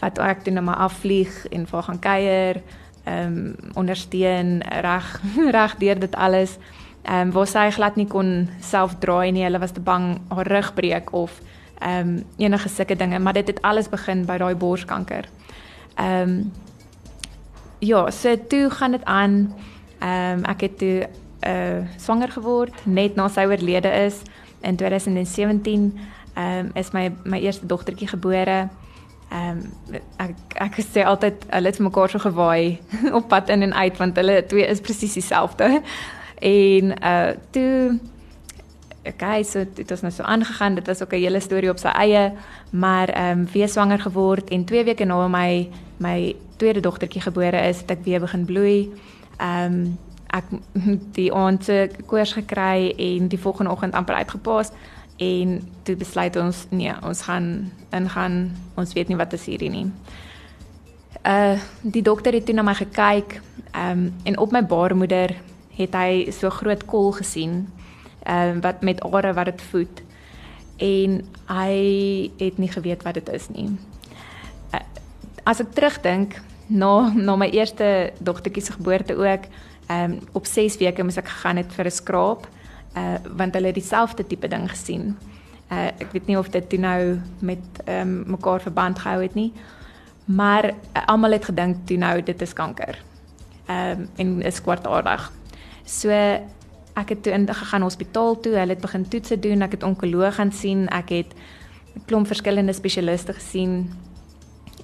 Wat 0.00 0.18
ek 0.18 0.44
toe 0.44 0.52
nou 0.52 0.64
maar 0.64 0.76
afvlieg 0.76 1.46
en 1.50 1.66
vir 1.66 1.82
gaan 1.82 1.98
kuier, 1.98 2.62
ehm 3.04 3.36
um, 3.36 3.56
ondersteun 3.74 4.62
reg 4.62 5.20
reg 5.58 5.76
deur 5.76 5.98
dit 6.00 6.14
alles 6.16 6.58
ehm 7.04 7.28
um, 7.28 7.32
waar 7.32 7.46
sy 7.46 7.70
glad 7.70 7.96
nie 7.96 8.06
kon 8.08 8.48
self 8.60 8.94
draai 9.00 9.32
nie. 9.32 9.44
Hulle 9.44 9.60
was 9.60 9.74
te 9.76 9.80
bang 9.80 10.20
haar 10.28 10.48
rug 10.48 10.74
breek 10.74 11.12
of 11.12 11.40
ehm 11.78 12.08
um, 12.08 12.24
enige 12.36 12.68
sulke 12.68 12.96
dinge, 12.96 13.18
maar 13.18 13.32
dit 13.32 13.46
het 13.46 13.62
alles 13.62 13.88
begin 13.88 14.24
by 14.24 14.38
daai 14.38 14.54
borskanker. 14.54 15.28
Ehm 15.94 16.30
um, 16.30 16.52
ja, 17.78 18.10
so 18.10 18.36
toe 18.48 18.70
gaan 18.70 18.90
dit 18.90 19.04
aan. 19.04 19.54
Ehm 19.98 20.38
um, 20.38 20.44
ek 20.44 20.60
het 20.60 20.78
toe 20.78 21.08
uh 21.46 21.84
swanger 21.96 22.32
geword 22.32 22.86
net 22.86 23.16
na 23.16 23.28
sy 23.28 23.44
oorlede 23.44 23.92
is 24.04 24.22
in 24.60 24.76
2017. 24.76 25.92
Ehm 26.34 26.58
um, 26.58 26.70
is 26.74 26.90
my 26.90 27.12
my 27.24 27.40
eerste 27.40 27.66
dogtertjie 27.66 28.08
gebore. 28.08 28.68
Ehm 29.28 29.60
um, 29.60 30.00
ek 30.16 30.34
ek 30.54 30.80
sê 30.80 31.04
altyd 31.04 31.44
hulle 31.50 31.68
het 31.68 31.78
mekaar 31.78 32.10
so 32.10 32.18
gewaai 32.18 32.80
op 33.18 33.28
pad 33.28 33.48
in 33.48 33.62
en 33.62 33.74
uit 33.74 33.96
want 33.96 34.16
hulle 34.16 34.46
twee 34.46 34.66
is 34.66 34.80
presies 34.80 35.12
dieselfde. 35.12 35.82
En 36.44 36.92
uh 37.02 37.32
toe 37.50 37.98
okay, 39.04 39.42
so 39.42 39.64
dit 39.74 39.88
het 39.88 40.02
nou 40.02 40.12
so 40.12 40.22
aangegaan. 40.22 40.74
Dit 40.74 40.86
was 40.86 41.02
ook 41.02 41.12
'n 41.12 41.24
hele 41.24 41.40
storie 41.40 41.70
op 41.70 41.78
sy 41.78 41.88
eie, 41.88 42.32
maar 42.70 43.08
ehm 43.08 43.38
um, 43.38 43.48
weer 43.52 43.68
swanger 43.68 44.00
geword 44.00 44.50
en 44.50 44.64
2 44.64 44.84
weke 44.84 45.04
na 45.04 45.28
my 45.28 45.68
my 45.96 46.36
tweede 46.56 46.80
dogtertjie 46.80 47.20
gebore 47.20 47.68
is, 47.68 47.80
het 47.80 47.90
ek 47.90 48.04
weer 48.04 48.20
begin 48.20 48.44
bloei. 48.44 48.92
Ehm 49.36 49.72
um, 49.72 49.98
ek 50.26 50.44
die 51.18 51.32
aand 51.32 51.70
koers 52.06 52.32
gekry 52.32 52.94
en 52.96 53.28
die 53.28 53.38
volgende 53.38 53.70
oggend 53.70 53.94
amper 53.94 54.14
uitgepaas 54.14 54.70
en 55.16 55.68
toe 55.82 55.96
besluit 55.96 56.36
ons 56.36 56.66
nee, 56.70 56.92
ons 57.02 57.22
gaan 57.22 57.72
ingaan. 57.90 58.56
Ons 58.74 58.92
weet 58.92 59.08
nie 59.08 59.16
wat 59.16 59.32
is 59.32 59.46
hierdie 59.46 59.70
nie. 59.70 59.92
Uh 61.26 61.58
die 61.80 62.02
dokter 62.02 62.32
het 62.32 62.46
toe 62.46 62.54
na 62.54 62.62
my 62.62 62.74
gekyk 62.74 63.40
ehm 63.70 63.90
um, 63.90 64.14
en 64.22 64.38
op 64.38 64.50
my 64.50 64.66
baarmoeder 64.66 65.34
het 65.76 65.94
hy 65.94 66.30
so 66.30 66.50
groot 66.50 66.84
kol 66.86 67.12
gesien 67.12 67.66
ehm 68.24 68.56
uh, 68.56 68.62
wat 68.62 68.82
met 68.82 69.02
are 69.02 69.32
wat 69.32 69.44
dit 69.44 69.62
voed 69.70 70.02
en 70.76 71.20
hy 71.46 71.76
het 72.38 72.58
nie 72.58 72.70
geweet 72.70 73.02
wat 73.02 73.14
dit 73.14 73.28
is 73.28 73.48
nie. 73.48 73.68
Uh, 74.74 74.80
as 75.44 75.60
ek 75.60 75.74
terugdink 75.76 76.40
na 76.66 77.12
na 77.14 77.36
my 77.36 77.50
eerste 77.52 78.12
dogtertjie 78.18 78.64
se 78.64 78.72
geboorte 78.72 79.14
ook, 79.14 79.46
ehm 79.86 80.12
um, 80.12 80.18
op 80.32 80.46
6 80.46 80.78
weke 80.80 81.04
moes 81.04 81.20
ek 81.20 81.28
gegaan 81.28 81.56
het 81.56 81.72
vir 81.72 81.86
'n 81.86 81.90
skraap, 81.90 82.48
uh 82.96 83.18
want 83.36 83.54
hulle 83.54 83.66
het 83.66 83.74
dieselfde 83.74 84.26
tipe 84.26 84.48
ding 84.48 84.70
gesien. 84.70 85.16
Uh 85.70 85.90
ek 85.98 86.12
weet 86.12 86.26
nie 86.26 86.38
of 86.38 86.48
dit 86.48 86.68
toe 86.68 86.78
nou 86.78 87.20
met 87.40 87.64
ehm 87.84 88.00
um, 88.00 88.24
mekaar 88.26 88.60
verband 88.60 88.98
gehou 88.98 89.22
het 89.22 89.34
nie. 89.34 89.52
Maar 90.24 90.64
uh, 90.64 91.06
almal 91.06 91.32
het 91.32 91.44
gedink 91.44 91.86
toe 91.86 91.96
nou 91.96 92.22
dit 92.22 92.42
is 92.42 92.52
kanker. 92.52 93.02
Ehm 93.66 94.00
um, 94.00 94.08
en 94.16 94.42
is 94.42 94.60
kwartaaldag. 94.60 95.32
So 95.84 96.10
ek 96.94 97.08
het 97.08 97.22
toe 97.22 97.32
ingegaan 97.32 97.82
hospitaal 97.82 98.40
toe, 98.40 98.54
hulle 98.54 98.74
het 98.76 98.80
begin 98.80 99.08
toetse 99.08 99.38
doen, 99.38 99.62
ek 99.66 99.78
het 99.78 99.82
onkoloog 99.82 100.34
gaan 100.38 100.52
sien, 100.52 100.86
ek 100.88 101.08
het 101.08 101.34
'n 101.96 102.04
klomp 102.06 102.26
verskillende 102.26 102.72
spesialiste 102.72 103.32
gesien 103.32 103.90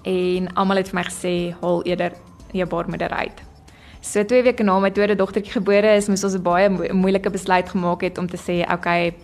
en 0.05 0.53
almal 0.55 0.77
het 0.77 0.89
vir 0.89 0.95
my 0.95 1.05
gesê 1.05 1.55
haal 1.61 1.85
eerder 1.85 2.13
jou 2.53 2.67
baarmoeder 2.67 3.11
uit. 3.11 3.43
So 4.01 4.25
2 4.25 4.43
weke 4.43 4.63
na 4.63 4.79
my 4.79 4.91
tweede 4.91 5.15
dogtertjie 5.15 5.53
gebore 5.53 5.97
is, 5.97 6.09
moes 6.09 6.25
ons 6.25 6.35
'n 6.35 6.43
baie 6.43 6.69
moeilike 6.93 7.31
besluit 7.31 7.69
gemaak 7.69 8.03
het 8.03 8.19
om 8.19 8.27
te 8.27 8.37
sê, 8.37 8.73
okay, 8.73 9.15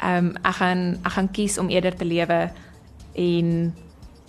ehm 0.00 0.26
um, 0.26 0.36
ek 0.42 0.54
gaan 0.54 0.98
ek 1.04 1.12
gaan 1.12 1.30
kies 1.30 1.58
om 1.58 1.68
eerder 1.68 1.96
te 1.96 2.04
lewe 2.04 2.50
en 3.14 3.74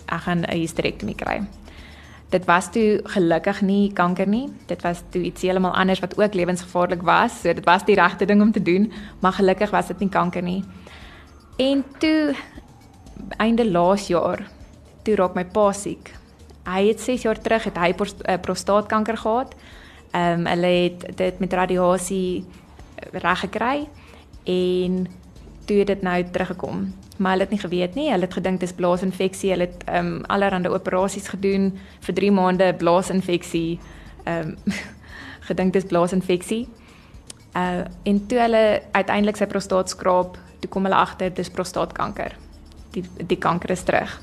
ek 0.06 0.20
gaan 0.20 0.40
'n 0.40 0.58
hysterektomie 0.58 1.16
kry 1.16 1.42
dit 2.28 2.44
was 2.44 2.70
toe 2.72 3.00
gelukkig 3.04 3.60
nie 3.62 3.92
kanker 3.92 4.26
nie. 4.28 4.48
Dit 4.66 4.82
was 4.82 5.02
toe 5.10 5.22
iets 5.22 5.42
heeltemal 5.42 5.74
anders 5.74 6.00
wat 6.02 6.18
ook 6.18 6.34
lewensgevaarlik 6.34 7.02
was. 7.02 7.40
So 7.40 7.54
dit 7.54 7.64
was 7.64 7.84
die 7.84 7.94
regte 7.94 8.26
ding 8.26 8.42
om 8.42 8.52
te 8.52 8.62
doen, 8.62 8.92
maar 9.20 9.32
gelukkig 9.32 9.70
was 9.70 9.86
dit 9.86 9.98
nie 9.98 10.08
kanker 10.08 10.42
nie. 10.42 10.64
En 11.56 11.84
toe 11.98 12.34
einde 13.36 13.70
laas 13.70 14.06
jaar, 14.06 14.42
toe 15.02 15.14
raak 15.14 15.34
my 15.34 15.44
pa 15.44 15.70
siek. 15.72 16.12
Hy 16.66 16.88
het 16.88 17.00
6 17.00 17.22
jaar 17.22 17.40
terug 17.40 17.64
het 17.64 17.78
hy 17.78 17.94
eh, 17.94 18.40
prostaatkanker 18.40 19.16
gehad. 19.16 19.54
Ehm 20.10 20.40
um, 20.40 20.46
hulle 20.46 20.66
het 20.66 21.16
dit 21.16 21.38
met 21.38 21.52
radiasie 21.52 22.44
reg 23.12 23.40
gekry 23.40 23.88
en 24.44 25.06
toe 25.66 25.76
het 25.78 25.86
dit 25.86 26.02
nou 26.02 26.24
teruggekom 26.30 26.86
maar 27.16 27.30
hulle 27.30 27.42
het 27.42 27.50
nie 27.50 27.60
geweet 27.60 27.94
nie. 27.94 28.10
Hulle 28.10 28.24
het 28.24 28.34
gedink 28.34 28.60
dis 28.60 28.72
blaasinfeksie. 28.72 29.50
Hulle 29.50 29.68
het 29.68 29.84
ehm 29.86 30.06
um, 30.06 30.24
allerlei 30.26 30.68
operasies 30.68 31.28
gedoen 31.28 31.78
vir 32.00 32.14
3 32.14 32.30
maande 32.30 32.74
blaasinfeksie. 32.78 33.80
Ehm 34.24 34.56
um, 34.66 34.74
gedink 35.48 35.72
dis 35.72 35.84
blaasinfeksie. 35.84 36.68
Uh 37.56 37.84
en 38.02 38.26
toe 38.26 38.38
hulle 38.38 38.82
uiteindelik 38.92 39.36
sy 39.36 39.46
prostaat 39.46 39.90
skraap, 39.90 40.38
toe 40.60 40.70
kom 40.70 40.84
hulle 40.84 40.98
agter 40.98 41.34
dis 41.34 41.50
prostaatkanker. 41.50 42.36
Die 42.92 43.04
die 43.26 43.38
kanker 43.38 43.70
is 43.70 43.82
terug. 43.82 44.20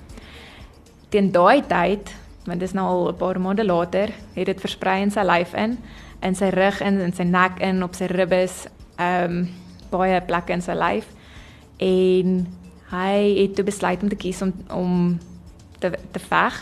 Teen 1.10 1.32
daai 1.32 1.62
tyd, 1.68 2.12
want 2.46 2.60
dis 2.60 2.74
nou 2.74 2.86
al 2.88 3.10
'n 3.12 3.18
paar 3.18 3.40
maande 3.40 3.66
later, 3.66 4.10
het 4.34 4.46
dit 4.46 4.62
versprei 4.62 5.02
in 5.02 5.12
sy 5.12 5.22
lyf 5.22 5.54
in, 5.54 5.78
in 6.22 6.36
sy 6.36 6.50
rug 6.50 6.82
in, 6.82 7.00
in 7.00 7.14
sy 7.14 7.24
nek 7.24 7.60
in, 7.60 7.84
op 7.84 7.96
sy 7.96 8.06
ribbes, 8.06 8.68
ehm 8.98 9.32
um, 9.32 9.50
baie 9.90 10.22
plekke 10.22 10.54
in 10.54 10.62
sy 10.62 10.74
lyf. 10.74 11.06
En 11.78 12.48
hy 12.94 13.42
het 13.42 13.56
toe 13.58 13.66
besluit 13.66 14.04
om 14.04 14.10
te 14.10 14.20
kies 14.20 14.42
om 14.46 14.54
om 14.70 14.94
te 15.82 15.92
te 16.14 16.22
veg 16.22 16.60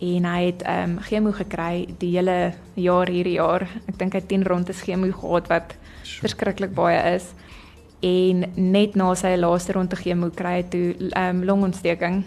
en 0.00 0.24
hy 0.28 0.40
het 0.50 0.62
ehm 0.62 0.96
um, 0.96 0.98
chemo 1.04 1.32
gekry 1.32 1.86
die 2.00 2.12
hele 2.16 2.52
jaar 2.74 3.08
hierdie 3.08 3.38
jaar. 3.38 3.64
Ek 3.88 3.96
dink 3.98 4.12
hy 4.12 4.20
het 4.20 4.28
10 4.28 4.44
rondes 4.44 4.82
chemo 4.84 5.08
gehad 5.12 5.48
wat 5.48 5.76
sure. 6.02 6.26
verskriklik 6.26 6.74
baie 6.76 6.98
is. 7.14 7.30
En 8.04 8.44
net 8.56 8.96
na 8.96 9.14
sy 9.14 9.36
laaste 9.40 9.72
ronde 9.72 9.96
chemo 9.96 10.30
kry 10.30 10.58
hy 10.60 10.66
toe 10.72 10.88
ehm 11.12 11.40
um, 11.40 11.44
longontsteking 11.48 12.24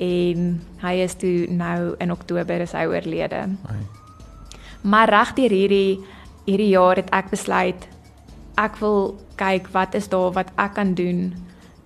en 0.00 0.60
hy 0.80 0.94
is 1.04 1.14
toe 1.14 1.46
nou 1.52 1.94
in 2.00 2.10
Oktober 2.10 2.60
is 2.60 2.72
hy 2.72 2.86
oorlede. 2.88 3.46
Ai. 3.68 3.80
Maar 4.82 5.10
reg 5.10 5.34
deur 5.36 5.54
hierdie 5.54 5.98
hierdie 6.46 6.72
jaar 6.72 6.96
het 6.96 7.10
ek 7.14 7.30
besluit 7.30 7.86
ek 8.58 8.80
wil 8.80 9.14
kyk 9.40 9.70
wat 9.72 9.94
is 9.94 10.08
daar 10.12 10.32
wat 10.36 10.50
ek 10.56 10.74
kan 10.74 10.94
doen 10.94 11.30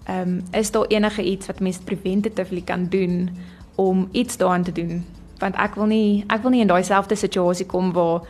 ehm 0.05 0.29
um, 0.29 0.43
is 0.53 0.71
daar 0.71 0.87
enige 0.87 1.23
iets 1.23 1.47
wat 1.47 1.61
mens 1.61 1.79
preventatively 1.79 2.61
kan 2.61 2.87
doen 2.89 3.31
om 3.75 4.09
iets 4.13 4.37
daaraan 4.37 4.63
te 4.63 4.73
doen? 4.73 5.05
Want 5.39 5.55
ek 5.55 5.75
wil 5.75 5.87
nie 5.87 6.25
ek 6.29 6.43
wil 6.43 6.51
nie 6.51 6.61
in 6.61 6.69
daai 6.69 6.85
selfde 6.85 7.17
situasie 7.17 7.67
kom 7.67 7.93
waar 7.93 8.21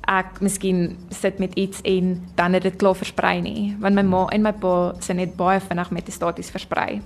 ek 0.00 0.40
miskien 0.40 0.96
sit 1.10 1.38
met 1.38 1.54
iets 1.54 1.80
en 1.82 2.18
dan 2.34 2.52
het 2.52 2.62
dit 2.62 2.76
klaar 2.76 2.96
versprei 2.96 3.40
nie, 3.40 3.76
want 3.80 3.94
my 3.94 4.02
ma 4.02 4.26
en 4.26 4.42
my 4.42 4.52
pa 4.52 4.94
se 5.00 5.12
net 5.12 5.36
baie 5.36 5.60
vinnig 5.60 5.90
met 5.90 6.12
staties 6.12 6.50
versprei. 6.50 7.00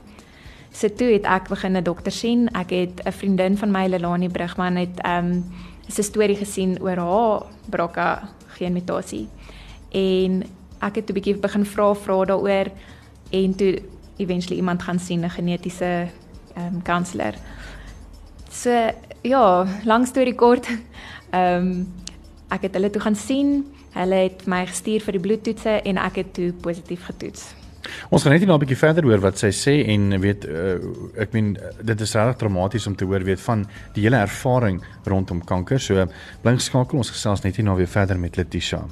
So 0.72 0.88
toe 0.88 1.12
het 1.12 1.24
ek 1.24 1.48
begin 1.48 1.76
'n 1.76 1.84
dokter 1.84 2.12
sien. 2.12 2.48
Ek 2.54 2.70
het 2.70 3.00
'n 3.04 3.12
vriendin 3.12 3.56
van 3.56 3.70
my, 3.70 3.86
Lelani 3.86 4.28
Brugman, 4.28 4.76
het 4.76 5.00
ehm 5.00 5.24
um, 5.24 5.44
'n 5.88 6.02
storie 6.02 6.36
gesien 6.36 6.82
oor 6.82 6.96
haar 6.96 7.42
BRCA 7.70 8.28
genmutasie. 8.46 9.28
En 9.90 10.42
ek 10.80 10.94
het 10.94 11.10
'n 11.10 11.12
bietjie 11.12 11.36
begin 11.36 11.64
vra 11.64 11.94
vra 11.94 12.24
daaroor 12.24 12.66
en 13.30 13.54
toe 13.54 13.82
eventually 14.18 14.56
iemand 14.56 14.82
gaan 14.82 14.98
sien 14.98 15.24
'n 15.24 15.30
genetiese 15.30 16.08
ehm 16.54 16.74
um, 16.74 16.82
kanseler. 16.82 17.34
So 18.50 18.90
ja, 19.22 19.66
lang 19.84 20.06
storie 20.06 20.34
kort. 20.34 20.68
Ehm 21.30 21.66
um, 21.66 21.86
ek 22.48 22.62
het 22.62 22.74
hulle 22.74 22.90
toe 22.90 23.02
gaan 23.02 23.16
sien. 23.16 23.66
Hulle 23.92 24.14
het 24.14 24.46
my 24.46 24.66
gestuur 24.66 25.00
vir 25.04 25.12
die 25.12 25.20
bloedtoetse 25.20 25.82
en 25.82 25.96
ek 25.96 26.16
het 26.22 26.34
toe 26.34 26.52
positief 26.52 27.04
getoets. 27.04 27.54
Ons 28.08 28.22
gaan 28.22 28.32
net 28.32 28.46
nou 28.46 28.56
'n 28.56 28.64
bietjie 28.64 28.76
verder 28.76 29.04
hoor 29.04 29.20
wat 29.20 29.38
sy 29.38 29.50
sê 29.50 29.74
en 29.88 30.20
weet 30.20 30.44
uh, 30.44 30.76
ek 31.16 31.32
meen 31.32 31.56
dit 31.82 32.00
is 32.00 32.14
regtig 32.14 32.36
dramaties 32.36 32.86
om 32.86 32.96
te 32.96 33.04
hoor 33.04 33.24
weet 33.24 33.40
van 33.40 33.66
die 33.94 34.02
hele 34.02 34.16
ervaring 34.16 34.82
rondom 35.04 35.44
kanker. 35.44 35.80
So 35.80 36.06
blink 36.42 36.60
skakel 36.60 36.98
ons 36.98 37.10
gesels 37.10 37.42
net 37.42 37.56
hier 37.56 37.64
nou 37.64 37.76
weer 37.76 37.88
verder 37.88 38.18
met 38.18 38.36
Letitia. 38.36 38.84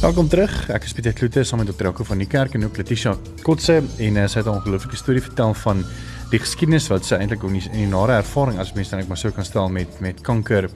Welkom 0.00 0.30
terug. 0.32 0.52
Ek 0.72 0.86
is 0.88 0.94
Pieter 0.96 1.12
Kloete 1.12 1.42
saam 1.44 1.60
met 1.60 1.68
Dr. 1.68 1.90
Jaco 1.90 2.06
van 2.08 2.22
die 2.22 2.26
kerk 2.26 2.54
en 2.56 2.62
ook 2.64 2.78
Letitia 2.80 3.10
Kotse 3.44 3.82
en 4.00 4.14
uh, 4.16 4.22
sy 4.24 4.38
het 4.40 4.46
'n 4.46 4.54
ongelooflike 4.56 4.96
storie 4.96 5.20
vertel 5.20 5.52
van 5.54 5.82
die 6.30 6.38
geskiedenis 6.40 6.86
wat 6.88 7.04
sy 7.04 7.18
eintlik 7.20 7.42
in 7.44 7.58
die, 7.58 7.68
die 7.68 7.86
nare 7.86 8.16
ervaring 8.16 8.56
as 8.58 8.72
mens 8.72 8.88
dan 8.88 9.02
ek 9.02 9.08
maar 9.08 9.20
sou 9.20 9.30
kan 9.30 9.44
stel 9.44 9.68
met 9.68 10.00
met 10.00 10.22
kanker 10.24 10.70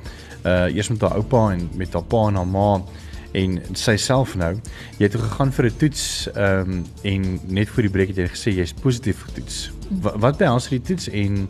uh 0.44 0.68
eers 0.68 0.90
met 0.92 1.00
haar 1.00 1.16
oupa 1.16 1.54
en 1.54 1.70
met 1.74 1.92
haar 1.92 2.04
pa 2.04 2.20
en 2.28 2.36
haar 2.36 2.46
ma 2.46 2.82
en 3.32 3.62
sy 3.72 3.96
self 3.96 4.34
nou. 4.36 4.60
Jy 4.98 5.08
het 5.08 5.16
gegaan 5.16 5.52
vir 5.52 5.70
'n 5.70 5.76
toets 5.76 6.28
ehm 6.34 6.60
um, 6.60 6.84
en 7.02 7.40
net 7.46 7.68
voor 7.68 7.82
die 7.82 7.92
breek 7.96 8.08
het 8.08 8.16
jy 8.16 8.28
gesê 8.28 8.52
jy's 8.52 8.74
positief 8.74 9.24
getoets. 9.24 9.72
Wat, 9.88 10.20
wat 10.20 10.36
behels 10.36 10.68
die 10.68 10.82
toets 10.82 11.08
en 11.08 11.48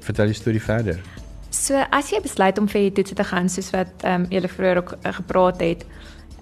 vertel 0.00 0.26
die 0.26 0.34
storie 0.36 0.62
verder. 0.62 1.00
So 1.48 1.80
as 1.90 2.10
jy 2.10 2.20
besluit 2.20 2.58
om 2.58 2.68
vir 2.68 2.80
die 2.80 2.92
toets 2.92 3.12
te 3.16 3.24
gaan 3.24 3.48
soos 3.48 3.70
wat 3.70 4.04
ehm 4.04 4.20
um, 4.20 4.26
julle 4.28 4.48
vroeër 4.48 4.76
ook 4.76 4.92
uh, 4.92 5.12
gepraat 5.12 5.60
het, 5.60 5.86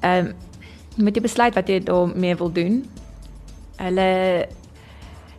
ehm 0.02 0.26
um, 0.26 0.34
met 0.98 1.14
die 1.14 1.22
besluit 1.22 1.54
wat 1.54 1.68
jy 1.70 1.80
daarmee 1.86 2.36
wil 2.36 2.52
doen. 2.52 2.82
Hulle 3.78 4.10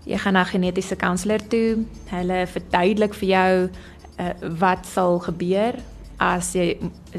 jy 0.09 0.17
gaan 0.17 0.37
na 0.39 0.45
genetiese 0.47 0.95
kanseler 0.95 1.41
toe. 1.51 1.83
Hulle 2.09 2.43
verduidelik 2.49 3.15
vir 3.19 3.29
jou 3.29 3.53
uh, 3.67 4.33
wat 4.61 4.87
sal 4.89 5.19
gebeur 5.27 5.77
as 6.19 6.51
jy 6.55 6.73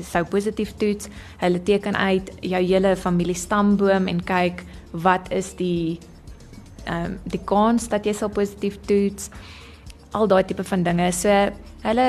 sou 0.04 0.24
positief 0.28 0.74
toets. 0.80 1.08
Hulle 1.40 1.62
teken 1.64 1.96
uit 1.96 2.32
jou 2.44 2.60
hele 2.64 2.96
familie 2.96 3.36
stamboom 3.36 4.08
en 4.10 4.24
kyk 4.24 4.64
wat 4.92 5.30
is 5.32 5.54
die 5.60 6.00
ehm 6.88 7.12
um, 7.12 7.16
die 7.28 7.42
kans 7.44 7.90
dat 7.92 8.06
jy 8.08 8.14
sal 8.16 8.32
positief 8.32 8.78
toets. 8.88 9.28
Al 10.16 10.26
daai 10.26 10.44
tipe 10.48 10.64
van 10.64 10.82
dinge. 10.82 11.12
So 11.12 11.28
hulle 11.84 12.08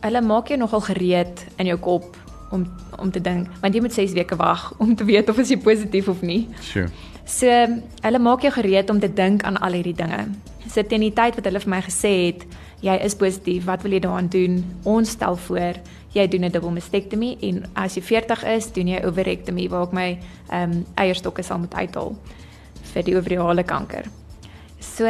hulle 0.00 0.22
maak 0.22 0.48
jou 0.48 0.58
nogal 0.58 0.82
gereed 0.88 1.44
in 1.58 1.68
jou 1.70 1.78
kop 1.82 2.16
om 2.50 2.66
om 2.98 3.10
te 3.10 3.20
dink, 3.20 3.48
want 3.60 3.74
jy 3.74 3.80
moet 3.80 3.94
6 3.94 4.12
weke 4.12 4.36
wag 4.36 4.72
om 4.82 4.94
te 4.96 5.04
weet 5.04 5.28
of 5.28 5.38
as 5.38 5.50
jy 5.50 5.58
positief 5.62 6.08
of 6.08 6.22
nie. 6.22 6.48
Sure. 6.60 6.88
So 7.28 7.46
hulle 8.02 8.18
maak 8.18 8.42
jou 8.42 8.52
gereed 8.52 8.90
om 8.90 9.00
te 9.00 9.12
dink 9.12 9.44
aan 9.44 9.60
al 9.60 9.76
hierdie 9.78 9.96
dinge. 9.96 10.26
Sit 10.64 10.72
so, 10.74 10.88
teen 10.88 11.04
die 11.04 11.12
tyd 11.12 11.36
wat 11.36 11.44
hulle 11.44 11.60
vir 11.60 11.70
my 11.70 11.82
gesê 11.84 12.12
het, 12.26 12.44
jy 12.84 12.94
is 13.04 13.16
positief, 13.18 13.66
wat 13.66 13.82
wil 13.82 13.92
jy 13.92 14.00
daaraan 14.04 14.28
doen? 14.32 14.60
Ons 14.84 15.16
stel 15.16 15.36
voor 15.48 15.80
jy 16.14 16.26
doen 16.28 16.44
'n 16.44 16.52
dubbel 16.52 16.70
mastektomie 16.70 17.36
en 17.40 17.64
as 17.74 17.94
jy 17.94 18.02
40 18.02 18.44
is, 18.56 18.72
doen 18.72 18.88
jy 18.88 19.04
ovarektomie 19.04 19.68
waar 19.68 19.86
ek 19.86 19.92
my 19.92 20.18
ehm 20.50 20.72
um, 20.72 20.84
eierstokke 20.96 21.42
sal 21.42 21.58
moet 21.58 21.74
uithaal 21.74 22.16
vir 22.94 23.02
die 23.02 23.16
ovariale 23.16 23.64
kanker. 23.64 24.04
So 24.80 25.04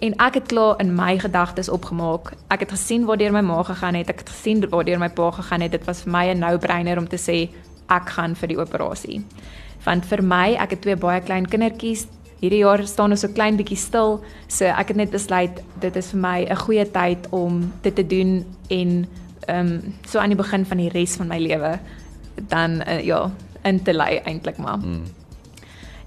en 0.00 0.16
ek 0.16 0.34
het 0.34 0.46
klaar 0.46 0.80
in 0.80 0.94
my 0.94 1.18
gedagtes 1.18 1.68
opgemaak. 1.68 2.32
Ek 2.48 2.60
het 2.60 2.70
gesien 2.70 3.04
waar 3.04 3.16
deur 3.16 3.32
my 3.32 3.40
ma 3.40 3.62
gegaan 3.62 3.94
het. 3.94 4.08
Ek 4.08 4.18
het 4.18 4.28
gesien 4.28 4.64
waar 4.70 4.84
deur 4.84 4.98
my 4.98 5.08
pa 5.08 5.30
gegaan 5.30 5.60
het. 5.60 5.72
Dit 5.72 5.84
was 5.84 6.02
vir 6.02 6.12
my 6.12 6.26
'n 6.32 6.38
no-brainer 6.38 6.98
om 6.98 7.08
te 7.08 7.16
sê 7.16 7.48
ek 7.88 8.08
gaan 8.08 8.34
vir 8.34 8.48
die 8.48 8.58
operasie. 8.58 9.22
Want 9.84 10.06
vir 10.06 10.22
my, 10.22 10.54
ek 10.54 10.70
het 10.70 10.80
twee 10.80 10.96
baie 10.96 11.20
klein 11.20 11.46
kindertjies. 11.46 12.06
Hierdie 12.40 12.58
jaar 12.64 12.86
staan 12.86 13.10
ons 13.10 13.20
so 13.20 13.28
klein 13.28 13.56
bietjie 13.56 13.76
stil. 13.76 14.22
So 14.48 14.64
ek 14.64 14.88
het 14.88 14.96
net 14.96 15.10
besluit 15.10 15.62
dit 15.80 15.96
is 15.96 16.10
vir 16.10 16.20
my 16.20 16.46
'n 16.50 16.56
goeie 16.56 16.90
tyd 16.90 17.26
om 17.30 17.72
dit 17.82 17.94
te 17.94 18.06
doen 18.06 18.44
en 18.68 19.06
ehm 19.46 19.66
um, 19.66 19.94
so 20.08 20.18
aan 20.18 20.28
die 20.28 20.36
begin 20.36 20.64
van 20.64 20.78
die 20.78 20.88
res 20.88 21.16
van 21.16 21.28
my 21.28 21.38
lewe 21.38 21.78
dan 22.48 22.82
uh, 22.88 23.04
ja 23.04 23.30
in 23.64 23.82
te 23.82 23.92
lei 23.92 24.20
eintlik 24.24 24.56
maar. 24.56 24.78
Mm. 24.78 25.23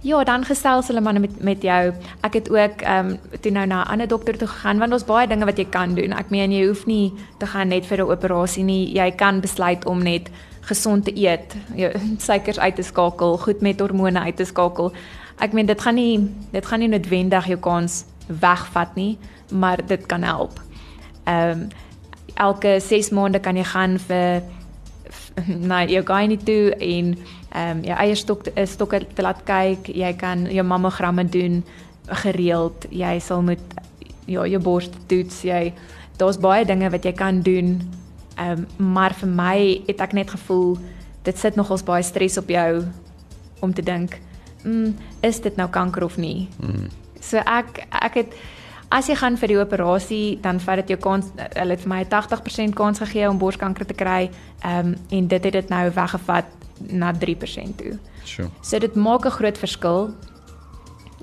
Ja, 0.08 0.24
dan 0.24 0.46
gesels 0.46 0.88
hulle 0.88 1.02
maar 1.02 1.20
met 1.20 1.41
met 1.43 1.62
jou. 1.62 1.93
Ek 2.24 2.34
het 2.34 2.50
ook 2.50 2.82
ehm 2.82 3.08
um, 3.08 3.39
toe 3.41 3.52
nou 3.52 3.65
na 3.67 3.84
'n 3.84 3.88
ander 3.88 4.08
dokter 4.08 4.38
toe 4.38 4.48
gegaan 4.48 4.80
want 4.80 4.93
ons 4.93 5.06
baie 5.06 5.28
dinge 5.28 5.46
wat 5.46 5.58
jy 5.58 5.65
kan 5.65 5.96
doen. 5.96 6.12
Ek 6.12 6.30
meen 6.30 6.52
jy 6.52 6.67
hoef 6.67 6.86
nie 6.86 7.13
te 7.38 7.46
gaan 7.46 7.67
net 7.67 7.86
vir 7.86 7.98
'n 7.98 8.10
operasie 8.12 8.63
nie. 8.63 8.93
Jy 8.93 9.12
kan 9.12 9.39
besluit 9.39 9.86
om 9.86 10.04
net 10.04 10.30
gesond 10.62 11.06
te 11.06 11.12
eet, 11.15 11.56
jou 11.76 11.91
suikers 12.28 12.60
uit 12.60 12.76
te 12.76 12.82
skakel, 12.82 13.38
goed 13.38 13.62
met 13.62 13.80
hormone 13.80 14.20
uit 14.20 14.36
te 14.36 14.46
skakel. 14.46 14.91
Ek 15.39 15.54
meen 15.54 15.65
dit 15.65 15.82
gaan 15.82 15.96
nie 15.96 16.30
dit 16.52 16.65
gaan 16.65 16.80
nie 16.80 16.88
noodwendig 16.89 17.46
jou 17.48 17.60
kans 17.60 18.06
wegvat 18.28 18.96
nie, 18.96 19.17
maar 19.52 19.86
dit 19.86 20.06
kan 20.06 20.24
help. 20.24 20.62
Ehm 21.24 21.50
um, 21.50 21.67
elke 22.36 22.80
6 22.80 23.10
maande 23.10 23.39
kan 23.39 23.56
jy 23.56 23.63
gaan 23.63 24.00
vir 24.00 24.41
na 25.69 25.84
jou 25.86 26.04
gynae 26.06 26.38
toe 26.38 26.71
en 26.78 27.13
ehm 27.47 27.78
um, 27.78 27.84
jou 27.84 27.97
eie 27.97 28.15
stok 28.15 28.47
stokke 28.65 29.02
te 29.13 29.21
laat 29.21 29.43
kyk. 29.45 29.88
Jy 29.88 30.13
kan 30.19 30.45
jou 30.52 30.65
mammogramme 30.65 31.26
doen 31.30 31.63
gereeld. 32.23 32.86
Jy 32.89 33.19
sal 33.19 33.41
moet 33.41 33.63
ja, 34.26 34.45
jou 34.45 34.62
bors 34.62 34.89
toets. 35.08 35.41
Jy 35.43 35.73
daar's 36.17 36.39
baie 36.41 36.65
dinge 36.65 36.89
wat 36.89 37.06
jy 37.06 37.13
kan 37.13 37.41
doen. 37.41 37.80
Ehm 38.38 38.65
um, 38.80 38.91
maar 38.93 39.13
vir 39.13 39.30
my 39.30 39.58
het 39.88 40.02
ek 40.02 40.13
net 40.13 40.30
gevoel 40.36 40.78
dit 41.28 41.38
sit 41.38 41.56
nogals 41.56 41.84
baie 41.84 42.04
stres 42.04 42.38
op 42.39 42.50
jou 42.50 42.86
om 43.60 43.73
te 43.73 43.84
dink, 43.84 44.19
mm, 44.63 44.93
is 45.21 45.41
dit 45.43 45.56
nou 45.58 45.67
kanker 45.69 46.04
of 46.04 46.17
nie? 46.17 46.47
Mm. 46.62 46.88
So 47.19 47.38
ek 47.38 47.84
ek 47.91 48.13
het 48.21 48.38
As 48.89 49.08
jy 49.08 49.15
gaan 49.19 49.36
vir 49.36 49.52
die 49.52 49.60
operasie, 49.60 50.38
dan 50.41 50.62
vat 50.63 50.80
dit 50.80 50.93
jou 50.95 51.00
kans 51.04 51.28
hulle 51.36 51.76
het 51.76 51.82
vir 51.84 51.91
my 51.91 52.04
80% 52.06 52.76
kans 52.76 53.02
gegee 53.04 53.28
om 53.30 53.38
borskanker 53.38 53.86
te 53.86 53.97
kry. 53.97 54.30
Ehm 54.63 54.93
um, 54.93 54.95
en 55.10 55.28
dit 55.28 55.43
het 55.43 55.54
dit 55.54 55.69
nou 55.69 55.89
weggevat 55.91 56.45
na 56.80 57.12
3% 57.13 57.76
toe. 57.76 57.97
Sure. 58.23 58.50
So 58.62 58.80
dit 58.80 58.95
maak 58.95 59.26
'n 59.26 59.38
groot 59.39 59.58
verskil. 59.58 60.13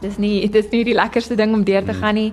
Dis 0.01 0.17
nie 0.17 0.49
dit 0.49 0.65
is 0.65 0.71
nie 0.71 0.85
die 0.85 0.95
lekkerste 0.95 1.37
ding 1.37 1.55
om 1.55 1.65
deur 1.65 1.85
te 1.85 1.93
mm. 1.93 1.99
gaan 2.01 2.15
nie. 2.15 2.33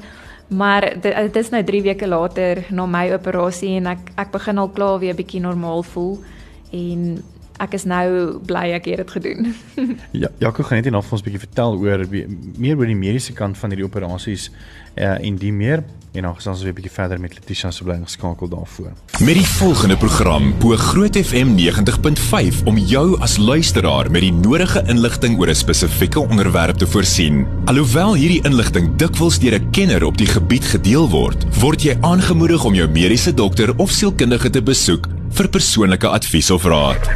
Maar 0.51 0.99
dit, 1.01 1.35
is 1.35 1.49
nou 1.49 1.63
3 1.63 1.81
weke 1.81 2.07
later 2.07 2.65
na 2.69 2.85
my 2.85 3.11
operasie 3.13 3.77
en 3.77 3.87
ek 3.87 4.11
ek 4.15 4.31
begin 4.31 4.57
al 4.57 4.69
klaar 4.69 4.99
weer 4.99 5.15
bietjie 5.15 5.39
normaal 5.39 5.83
voel 5.83 6.19
en 6.71 7.23
ek 7.61 7.73
is 7.77 7.85
nou 7.85 8.39
bly 8.49 8.71
ek 8.75 8.85
het 8.85 8.97
dit 8.97 9.11
gedoen. 9.11 9.53
ja, 10.23 10.27
Jaco 10.39 10.63
gaan 10.63 10.81
net 10.81 10.91
nog 10.91 11.05
vir 11.05 11.13
ons 11.13 11.21
'n 11.21 11.25
bietjie 11.29 11.45
vertel 11.47 11.77
oor 11.77 12.05
meer 12.57 12.77
oor 12.77 12.85
die 12.85 12.95
mediese 12.95 13.33
kant 13.33 13.57
van 13.57 13.69
hierdie 13.69 13.87
operasies 13.87 14.51
uh, 14.95 15.25
en 15.27 15.35
die 15.35 15.53
meer 15.53 15.83
en 16.11 16.25
dan 16.27 16.35
gesels 16.35 16.57
ons 16.57 16.63
weer 16.63 16.73
'n 16.73 16.75
bietjie 16.75 16.91
verder 16.91 17.19
met 17.19 17.33
Letitia 17.33 17.71
se 17.71 17.83
bly 17.83 17.99
geskakel 18.03 18.47
daarvoor. 18.47 18.91
Met 19.19 19.33
die 19.33 19.47
volgende 19.47 19.97
program 19.97 20.53
bo 20.59 20.75
Groot 20.75 21.17
FM 21.17 21.55
90.5 21.55 22.63
om 22.65 22.77
jou 22.77 23.19
as 23.19 23.37
luisteraar 23.37 24.11
met 24.11 24.21
die 24.21 24.33
nodige 24.33 24.83
inligting 24.87 25.39
oor 25.39 25.47
'n 25.47 25.55
spesifieke 25.55 26.19
onderwerp 26.19 26.77
te 26.77 26.87
voorsien. 26.87 27.47
Alhoewel 27.65 28.15
hierdie 28.15 28.43
inligting 28.43 28.95
dikwels 28.95 29.39
deur 29.39 29.59
'n 29.59 29.69
kenner 29.71 30.03
op 30.03 30.17
die 30.17 30.27
gebied 30.27 30.65
gedeel 30.65 31.09
word, 31.09 31.45
word 31.59 31.81
jy 31.81 31.97
aangemoedig 32.01 32.63
om 32.63 32.73
jou 32.73 32.89
mediese 32.89 33.33
dokter 33.33 33.77
of 33.77 33.91
sielkundige 33.91 34.49
te 34.49 34.61
besoek 34.61 35.07
vir 35.29 35.49
persoonlike 35.49 36.07
advies 36.07 36.51
of 36.51 36.63
raad. 36.63 37.09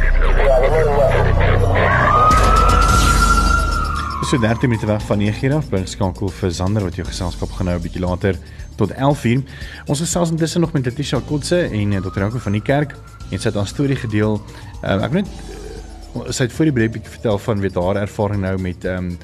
So 4.26 4.38
13 4.38 4.68
minute 4.68 4.86
weg 4.86 5.02
van 5.02 5.18
9:00 5.18 5.52
af 5.54 5.68
by 5.70 5.84
skakel 5.86 6.28
vir 6.28 6.50
Zander 6.50 6.82
wat 6.82 6.96
jou 6.98 7.04
geselskap 7.06 7.50
gaan 7.54 7.66
nou 7.66 7.76
'n 7.76 7.82
bietjie 7.82 8.00
later 8.00 8.34
tot 8.74 8.90
11:00. 8.90 9.44
Ons 9.86 10.00
gesels 10.00 10.30
intussen 10.30 10.60
nog 10.60 10.72
met 10.72 10.84
Letitia 10.84 11.20
Kotse 11.26 11.60
en 11.60 11.92
eh, 11.92 12.02
Dr. 12.02 12.18
Janko 12.18 12.38
van 12.38 12.52
die 12.52 12.62
kerk 12.62 12.96
en 13.30 13.38
sy 13.38 13.48
het 13.48 13.54
haar 13.54 13.66
storie 13.66 13.96
gedeel. 13.96 14.42
Uh, 14.82 15.04
ek 15.04 15.12
net 15.12 15.26
eh, 15.26 16.30
sy 16.30 16.42
het 16.42 16.52
voor 16.52 16.64
die 16.64 16.72
breek 16.72 16.92
bietjie 16.92 17.10
vertel 17.10 17.38
van 17.38 17.60
weet 17.60 17.74
haar 17.74 17.96
ervaring 17.96 18.40
nou 18.40 18.58
met 18.58 18.84
ehm 18.84 19.04
um, 19.04 19.18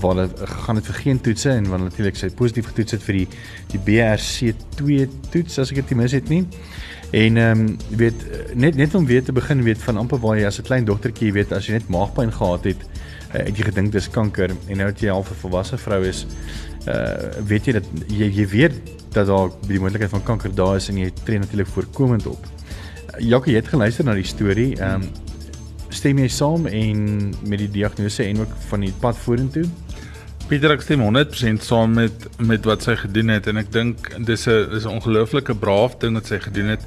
waar 0.00 0.14
hulle 0.14 0.28
gegaan 0.34 0.76
het 0.76 0.86
vir 0.86 0.94
geen 0.94 1.20
toetse 1.20 1.50
en 1.50 1.68
want 1.68 1.82
natuurlik 1.82 2.16
sy 2.16 2.30
positief 2.30 2.66
getoets 2.66 2.92
het 2.92 3.02
vir 3.02 3.14
die 3.14 3.28
die 3.70 3.80
BRC2 3.86 5.08
toets 5.30 5.58
as 5.58 5.70
ek 5.70 5.76
dit 5.76 5.96
mis 5.96 6.12
het 6.12 6.28
nie. 6.28 6.46
En 7.10 7.36
ehm 7.36 7.60
um, 7.60 7.76
weet 7.88 8.26
net 8.54 8.74
net 8.74 8.94
om 8.94 9.06
weer 9.06 9.22
te 9.22 9.32
begin 9.32 9.62
weet 9.62 9.78
van 9.78 9.96
amper 9.96 10.18
waar 10.18 10.38
jy 10.38 10.46
as 10.46 10.58
'n 10.58 10.62
klein 10.66 10.84
dogtertjie 10.84 11.32
weet 11.32 11.52
as 11.52 11.66
jy 11.66 11.72
net 11.72 11.88
maagpyn 11.88 12.32
gehad 12.32 12.64
het, 12.64 12.82
uh, 13.34 13.44
het 13.46 13.56
jy 13.56 13.64
gedink 13.64 13.92
dis 13.92 14.10
kanker 14.10 14.50
en 14.50 14.76
nou 14.76 14.86
dat 14.90 15.00
jy 15.00 15.10
al 15.10 15.22
'n 15.22 15.40
volwasse 15.42 15.78
vrou 15.78 16.02
is, 16.04 16.26
uh 16.86 17.44
weet 17.46 17.66
jy 17.66 17.72
dat 17.72 17.86
jy 18.08 18.30
jy 18.30 18.46
weet 18.46 18.74
dat 19.12 19.26
daar 19.26 19.50
die 19.66 19.80
moontlikheid 19.80 20.10
van 20.10 20.22
kanker 20.22 20.54
daar 20.54 20.76
is 20.76 20.88
en 20.88 20.96
jy 20.96 21.10
tree 21.24 21.38
natuurlik 21.38 21.66
voorkomend 21.66 22.26
op. 22.26 22.46
Uh, 22.46 23.20
Jacques, 23.20 23.52
jy 23.52 23.60
het 23.60 23.68
geluister 23.68 24.04
na 24.04 24.14
die 24.14 24.24
storie. 24.24 24.76
Ehm 24.76 25.02
um, 25.02 25.08
stem 25.90 26.18
jy 26.18 26.28
saam 26.28 26.66
en 26.66 26.98
met 27.42 27.58
die 27.58 27.70
diagnose 27.70 28.24
en 28.24 28.40
ook 28.40 28.52
van 28.68 28.80
die 28.80 28.92
pad 29.00 29.16
vorentoe? 29.16 29.64
Pieter 30.48 30.70
ek 30.70 30.82
stem 30.82 31.02
100% 31.02 31.62
saam 31.66 31.92
met 31.94 32.28
met 32.38 32.64
wat 32.64 32.82
sy 32.82 32.94
gedoen 32.96 33.28
het 33.34 33.46
en 33.50 33.56
ek 33.56 33.72
dink 33.72 34.10
dis 34.26 34.46
'n 34.46 34.70
dis 34.70 34.84
'n 34.84 34.94
ongelooflike 34.98 35.54
braaf 35.54 35.98
ding 35.98 36.14
wat 36.14 36.26
sy 36.26 36.38
gedoen 36.38 36.66
het. 36.76 36.82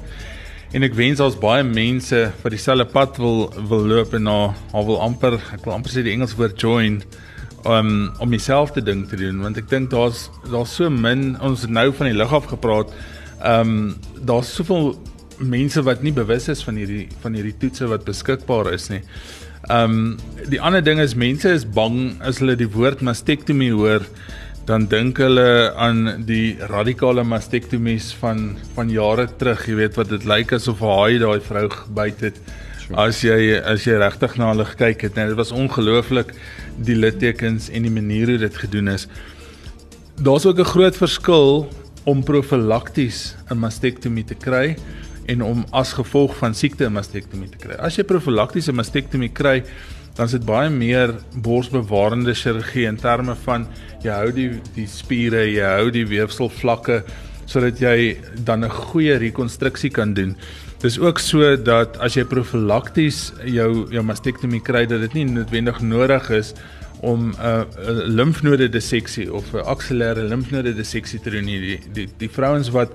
En 0.74 0.82
ek 0.82 0.96
wens 0.98 1.20
daar's 1.22 1.36
baie 1.38 1.62
mense 1.62 2.18
wat 2.42 2.50
dieselfde 2.50 2.86
pad 2.90 3.18
wil 3.22 3.44
wil 3.70 3.84
loop 3.92 4.14
en 4.18 4.24
na 4.26 4.38
haar 4.72 4.86
wil 4.88 4.98
amper 5.04 5.36
ek 5.54 5.62
wil 5.62 5.76
amper 5.76 5.92
sê 5.94 6.02
die 6.02 6.10
Engels 6.16 6.34
woord 6.34 6.58
join 6.58 6.96
um, 7.62 8.10
om 8.18 8.32
dieselfde 8.34 8.82
ding 8.82 9.04
te 9.06 9.20
doen 9.20 9.38
want 9.44 9.60
ek 9.60 9.68
dink 9.70 9.92
daar's 9.92 10.26
daar's 10.50 10.74
so 10.74 10.90
min 10.90 11.36
ons 11.38 11.62
nou 11.70 11.86
van 11.94 12.10
die 12.10 12.16
lig 12.18 12.34
af 12.40 12.50
gepraat. 12.50 12.90
Ehm 13.38 13.70
um, 13.70 13.86
daar's 14.26 14.50
soveel 14.50 14.96
mense 15.38 15.82
wat 15.86 16.02
nie 16.02 16.14
bewus 16.14 16.48
is 16.50 16.62
van 16.66 16.82
hierdie 16.82 17.06
van 17.22 17.38
hierdie 17.38 17.54
toetse 17.62 17.86
wat 17.94 18.06
beskikbaar 18.08 18.72
is 18.74 18.90
nie. 18.90 19.04
Ehm 19.70 19.94
um, 19.94 20.42
die 20.50 20.60
ander 20.60 20.82
ding 20.82 20.98
is 20.98 21.14
mense 21.14 21.54
is 21.54 21.64
bang 21.78 22.16
as 22.20 22.42
hulle 22.42 22.58
die 22.58 22.70
woord 22.74 23.06
mastektomie 23.06 23.70
hoor, 23.72 24.02
dan 24.64 24.86
dink 24.88 25.18
hulle 25.20 25.74
aan 25.76 26.24
die 26.24 26.56
radikale 26.70 27.24
mastektomies 27.24 28.12
van 28.20 28.54
van 28.76 28.90
jare 28.92 29.26
terug, 29.38 29.66
jy 29.68 29.76
weet 29.76 29.98
wat 30.00 30.08
dit 30.08 30.24
lyk 30.24 30.54
asof 30.56 30.80
'n 30.80 30.94
haai 30.98 31.18
daai 31.18 31.40
vrou 31.40 31.68
gebyt 31.68 32.20
het. 32.20 32.40
As 32.92 33.20
jy 33.20 33.60
as 33.60 33.84
jy 33.84 33.98
regtig 33.98 34.36
na 34.36 34.52
hulle 34.52 34.64
gekyk 34.64 35.02
het, 35.02 35.14
nee, 35.16 35.26
dit 35.26 35.36
was 35.36 35.52
ongelooflik 35.52 36.34
die 36.78 36.96
littekens 36.96 37.68
en 37.70 37.82
die 37.82 37.90
manier 37.90 38.26
hoe 38.26 38.38
dit 38.38 38.56
gedoen 38.56 38.88
is. 38.88 39.06
Daar's 40.16 40.46
ook 40.46 40.58
'n 40.58 40.72
groot 40.74 40.96
verskil 40.96 41.68
om 42.04 42.24
profylakties 42.24 43.36
'n 43.50 43.58
mastektomie 43.58 44.24
te 44.24 44.34
kry 44.34 44.76
en 45.26 45.42
om 45.42 45.64
as 45.72 45.92
gevolg 45.92 46.36
van 46.36 46.54
siekte 46.54 46.86
'n 46.86 46.92
mastektomie 46.92 47.48
te 47.48 47.58
kry. 47.58 47.74
As 47.76 47.96
jy 47.96 48.04
profylaktiese 48.04 48.72
mastektomie 48.72 49.32
kry, 49.32 49.62
dan 50.14 50.26
is 50.26 50.36
dit 50.36 50.44
baie 50.46 50.70
meer 50.70 51.14
borsbewarende 51.42 52.34
chirurgie 52.34 52.86
in 52.86 52.96
terme 52.96 53.34
van 53.44 53.66
jy 54.04 54.14
hou 54.14 54.30
die 54.34 54.50
die 54.76 54.86
spiere, 54.86 55.42
jy 55.50 55.64
hou 55.78 55.90
die 55.94 56.06
weefselvlakke 56.06 57.02
sodat 57.50 57.80
jy 57.80 58.16
dan 58.44 58.64
'n 58.64 58.70
goeie 58.70 59.16
rekonstruksie 59.18 59.90
kan 59.90 60.14
doen. 60.14 60.36
Dis 60.80 60.98
ook 60.98 61.18
so 61.18 61.56
dat 61.56 61.96
as 61.98 62.14
jy 62.14 62.24
profylakties 62.24 63.32
jou 63.44 63.86
jou 63.90 64.02
mastektomie 64.02 64.62
kry, 64.62 64.86
dat 64.86 65.00
dit 65.00 65.14
nie 65.14 65.24
noodwendig 65.24 65.80
nodig 65.80 66.30
is 66.30 66.54
om 67.00 67.30
'n 67.30 67.36
uh, 67.40 67.64
limfnode 68.06 68.68
disseksie 68.68 69.32
of 69.32 69.44
'n 69.52 69.64
akselêre 69.64 70.28
limfnode 70.28 70.74
disseksie 70.74 71.20
te 71.20 71.30
doen. 71.30 71.46
Die 71.46 71.80
die 71.92 72.08
die 72.18 72.30
vrouens 72.30 72.70
wat 72.70 72.90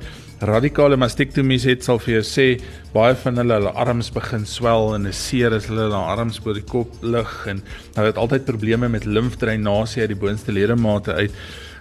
radikale 0.46 0.98
mastektomies 1.00 1.66
het 1.68 1.84
sal 1.84 2.00
vir 2.00 2.20
jou 2.20 2.26
sê 2.26 2.48
baie 2.94 3.16
van 3.24 3.42
hulle 3.42 3.58
hulle 3.60 3.72
arms 3.84 4.10
begin 4.16 4.46
swel 4.48 4.94
en 4.96 5.10
is 5.10 5.20
seer 5.30 5.54
as 5.56 5.68
hulle 5.68 5.88
hulle 5.88 6.04
arms 6.14 6.40
bo 6.44 6.56
die 6.56 6.66
kop 6.66 6.94
lig 7.04 7.34
en 7.52 7.62
hulle 7.96 8.08
het 8.08 8.20
altyd 8.22 8.46
probleme 8.48 8.90
met 8.92 9.08
limfdreinasie 9.08 10.06
uit 10.06 10.14
die 10.14 10.20
boonste 10.20 10.56
ledemate 10.56 11.14
uit. 11.14 11.36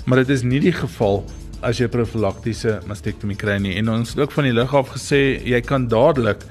Maar 0.06 0.24
dit 0.24 0.34
is 0.38 0.42
nie 0.42 0.60
die 0.64 0.74
geval 0.74 1.22
as 1.62 1.78
jy 1.80 1.88
profilaktiese 1.90 2.78
mastektomie 2.90 3.38
kry 3.38 3.58
nie. 3.62 3.76
En 3.78 3.90
ons 3.92 4.14
het 4.14 4.22
ook 4.22 4.34
van 4.34 4.46
die 4.46 4.54
lig 4.54 4.74
af 4.74 4.90
gesê 4.94 5.20
jy 5.46 5.60
kan 5.66 5.88
dadelik 5.90 6.42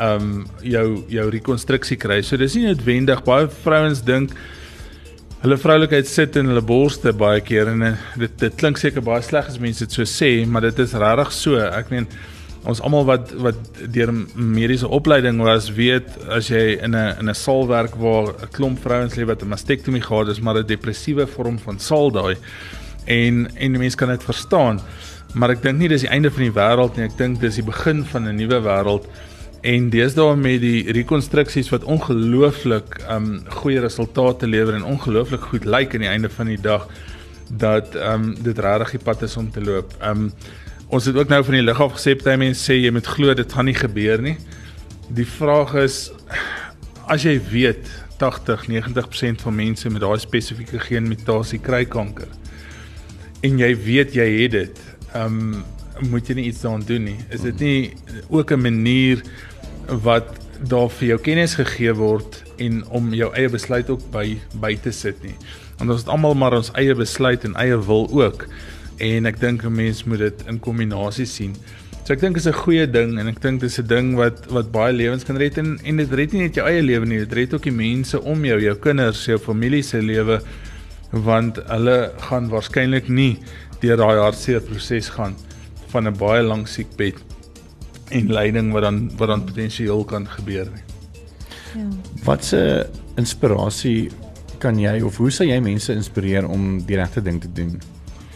ehm 0.00 0.30
um, 0.30 0.46
jou 0.64 1.02
jou 1.12 1.26
rekonstruksie 1.28 1.98
kry. 2.00 2.22
So 2.22 2.40
dis 2.40 2.56
nie 2.56 2.70
noodwendig 2.70 3.20
baie 3.26 3.50
vrouens 3.64 4.00
dink 4.06 4.32
hulle 5.40 5.56
vroulikheid 5.56 6.08
sit 6.08 6.36
in 6.36 6.50
hulle 6.50 6.62
borste 6.64 7.14
baie 7.16 7.40
keer 7.40 7.70
en 7.72 7.86
dit 8.20 8.34
dit 8.42 8.56
klink 8.60 8.80
seker 8.80 9.04
baie 9.04 9.22
sleg 9.24 9.48
as 9.48 9.60
mense 9.62 9.80
dit 9.86 9.94
so 9.96 10.04
sê, 10.04 10.44
maar 10.46 10.66
dit 10.68 10.82
is 10.84 10.92
regtig 10.92 11.32
so. 11.32 11.56
Ek 11.56 11.88
meen 11.92 12.08
ons 12.68 12.82
almal 12.84 13.06
wat 13.08 13.30
wat 13.40 13.60
deur 13.94 14.12
mediese 14.36 14.88
opleiding 14.88 15.40
was 15.40 15.70
weet 15.72 16.18
as 16.28 16.50
jy 16.52 16.76
in 16.84 16.94
'n 16.94 17.16
in 17.20 17.30
'n 17.30 17.34
saal 17.34 17.66
werk 17.66 17.96
waar 17.96 18.34
'n 18.36 18.52
klomp 18.52 18.78
vrouens 18.84 19.16
lê 19.16 19.24
wat 19.24 19.42
'n 19.42 19.48
mastektomie 19.48 20.02
gehad 20.02 20.26
het, 20.28 20.42
maar 20.42 20.58
'n 20.58 20.66
depressiewe 20.66 21.26
vorm 21.26 21.58
van 21.58 21.78
saal 21.78 22.10
daai. 22.10 22.36
En 23.06 23.48
en 23.56 23.72
mense 23.72 23.96
kan 23.96 24.08
dit 24.08 24.22
verstaan. 24.22 24.80
Maar 25.34 25.50
ek 25.50 25.62
dink 25.62 25.78
nie 25.78 25.88
dis 25.88 26.02
die 26.02 26.10
einde 26.10 26.30
van 26.30 26.42
die 26.42 26.52
wêreld 26.52 26.96
nie. 26.96 27.06
Ek 27.06 27.16
dink 27.16 27.40
dis 27.40 27.54
die 27.54 27.64
begin 27.64 28.04
van 28.04 28.28
'n 28.28 28.36
nuwe 28.36 28.60
wêreld. 28.60 29.06
En 29.60 29.90
deesdae 29.92 30.36
met 30.40 30.60
die 30.62 30.92
rekonstruksies 30.92 31.68
wat 31.68 31.84
ongelooflik 31.84 32.96
um 33.12 33.42
goeie 33.60 33.80
resultate 33.80 34.48
lewer 34.48 34.74
en 34.74 34.84
ongelooflik 34.84 35.50
goed 35.52 35.64
lyk 35.64 35.94
aan 35.94 36.06
die 36.06 36.08
einde 36.08 36.30
van 36.32 36.46
die 36.46 36.60
dag 36.60 36.88
dat 37.48 37.94
um 37.94 38.34
dit 38.42 38.58
regtig 38.58 38.90
die 38.96 39.04
pad 39.04 39.22
is 39.22 39.36
om 39.36 39.50
te 39.50 39.60
loop. 39.64 39.94
Um 40.00 40.30
Ons 40.90 41.04
het 41.06 41.14
ook 41.14 41.28
nou 41.30 41.38
van 41.46 41.54
die 41.54 41.62
lig 41.62 41.80
af 41.80 41.92
gesê 41.94 42.16
baie 42.18 42.38
mense 42.40 42.64
sê 42.66 42.74
jy 42.74 42.90
moet 42.90 43.06
glo 43.06 43.34
dit 43.38 43.52
gaan 43.54 43.68
nie 43.70 43.76
gebeur 43.78 44.18
nie. 44.18 44.34
Die 45.14 45.26
vraag 45.26 45.76
is 45.78 45.98
as 47.06 47.22
jy 47.22 47.36
weet 47.52 47.86
80 48.18 48.66
90% 48.66 49.44
van 49.44 49.54
mense 49.54 49.90
met 49.90 50.02
daai 50.02 50.18
spesifieke 50.18 50.80
genmutasie 50.82 51.60
kry 51.62 51.84
kanker 51.86 52.26
en 53.46 53.60
jy 53.62 53.70
weet 53.86 54.16
jy 54.18 54.26
het 54.42 54.56
dit, 54.56 54.80
um, 55.16 55.62
moet 56.10 56.28
jy 56.28 56.36
nie 56.40 56.48
iets 56.50 56.64
daaraan 56.64 56.84
doen 56.86 57.06
nie. 57.10 57.16
Is 57.32 57.44
dit 57.46 57.60
nie 57.60 57.92
ook 58.28 58.50
'n 58.52 58.60
manier 58.60 59.22
wat 59.86 60.40
daar 60.68 60.90
vir 60.92 61.08
jou 61.08 61.18
kennis 61.24 61.54
gegee 61.56 61.92
word 61.96 62.42
en 62.60 62.82
om 62.92 63.14
jou 63.16 63.30
eie 63.34 63.48
besluit 63.48 63.88
ook 63.90 64.02
by 64.12 64.38
by 64.60 64.74
te 64.76 64.92
sit 64.92 65.22
nie. 65.24 65.36
Want 65.78 65.90
ons 65.90 66.04
het 66.04 66.12
almal 66.12 66.36
maar 66.36 66.56
ons 66.58 66.72
eie 66.76 66.94
besluit 66.94 67.44
en 67.48 67.56
eie 67.56 67.78
wil 67.86 68.08
ook 68.12 68.46
en 69.00 69.26
ek 69.26 69.40
dink 69.40 69.64
'n 69.64 69.72
mens 69.72 70.04
moet 70.04 70.18
dit 70.18 70.42
in 70.46 70.60
kombinasie 70.60 71.26
sien. 71.26 71.56
So 72.04 72.12
ek 72.12 72.20
dink 72.20 72.36
is 72.36 72.46
'n 72.46 72.52
goeie 72.52 72.86
ding 72.90 73.18
en 73.18 73.28
ek 73.28 73.40
dink 73.40 73.60
dit 73.60 73.70
is 73.70 73.78
'n 73.78 73.86
ding 73.86 74.16
wat 74.16 74.46
wat 74.50 74.72
baie 74.72 74.92
lewens 74.92 75.24
kan 75.24 75.36
red 75.36 75.58
en 75.58 75.78
en 75.84 75.96
dit 75.96 76.12
red 76.12 76.32
nie 76.32 76.42
net 76.42 76.54
jou 76.54 76.66
eie 76.66 76.82
lewe 76.82 77.06
nie, 77.06 77.18
dit 77.18 77.32
red 77.32 77.54
ook 77.54 77.62
die 77.62 77.72
mense 77.72 78.20
om 78.20 78.44
jou, 78.44 78.60
jou 78.60 78.74
kinders, 78.74 79.24
jou 79.26 79.38
familie 79.38 79.82
se 79.82 80.02
lewe 80.02 80.42
want 81.12 81.56
hulle 81.68 82.12
gaan 82.18 82.48
waarskynlik 82.48 83.08
nie 83.08 83.38
deur 83.80 83.96
daai 83.96 84.18
hartseer 84.18 84.60
proses 84.60 85.08
gaan 85.08 85.36
van 85.92 86.06
'n 86.06 86.16
baie 86.16 86.42
lang 86.42 86.68
siekbed 86.68 87.29
en 88.10 88.32
lyding 88.32 88.72
wat 88.72 88.82
dan 88.82 89.10
wat 89.16 89.28
dan 89.28 89.44
potensieel 89.44 90.04
kan 90.04 90.26
gebeur 90.28 90.68
nie. 90.74 90.84
Ja. 91.74 91.88
Wat 92.24 92.52
'n 92.52 92.84
inspirasie 93.16 94.10
kan 94.58 94.78
jy 94.78 95.00
of 95.02 95.16
hoe 95.16 95.30
sal 95.30 95.46
jy 95.46 95.60
mense 95.60 95.92
inspireer 95.92 96.48
om 96.48 96.82
die 96.86 96.96
regte 96.96 97.22
ding 97.22 97.40
te 97.40 97.52
doen? 97.52 97.80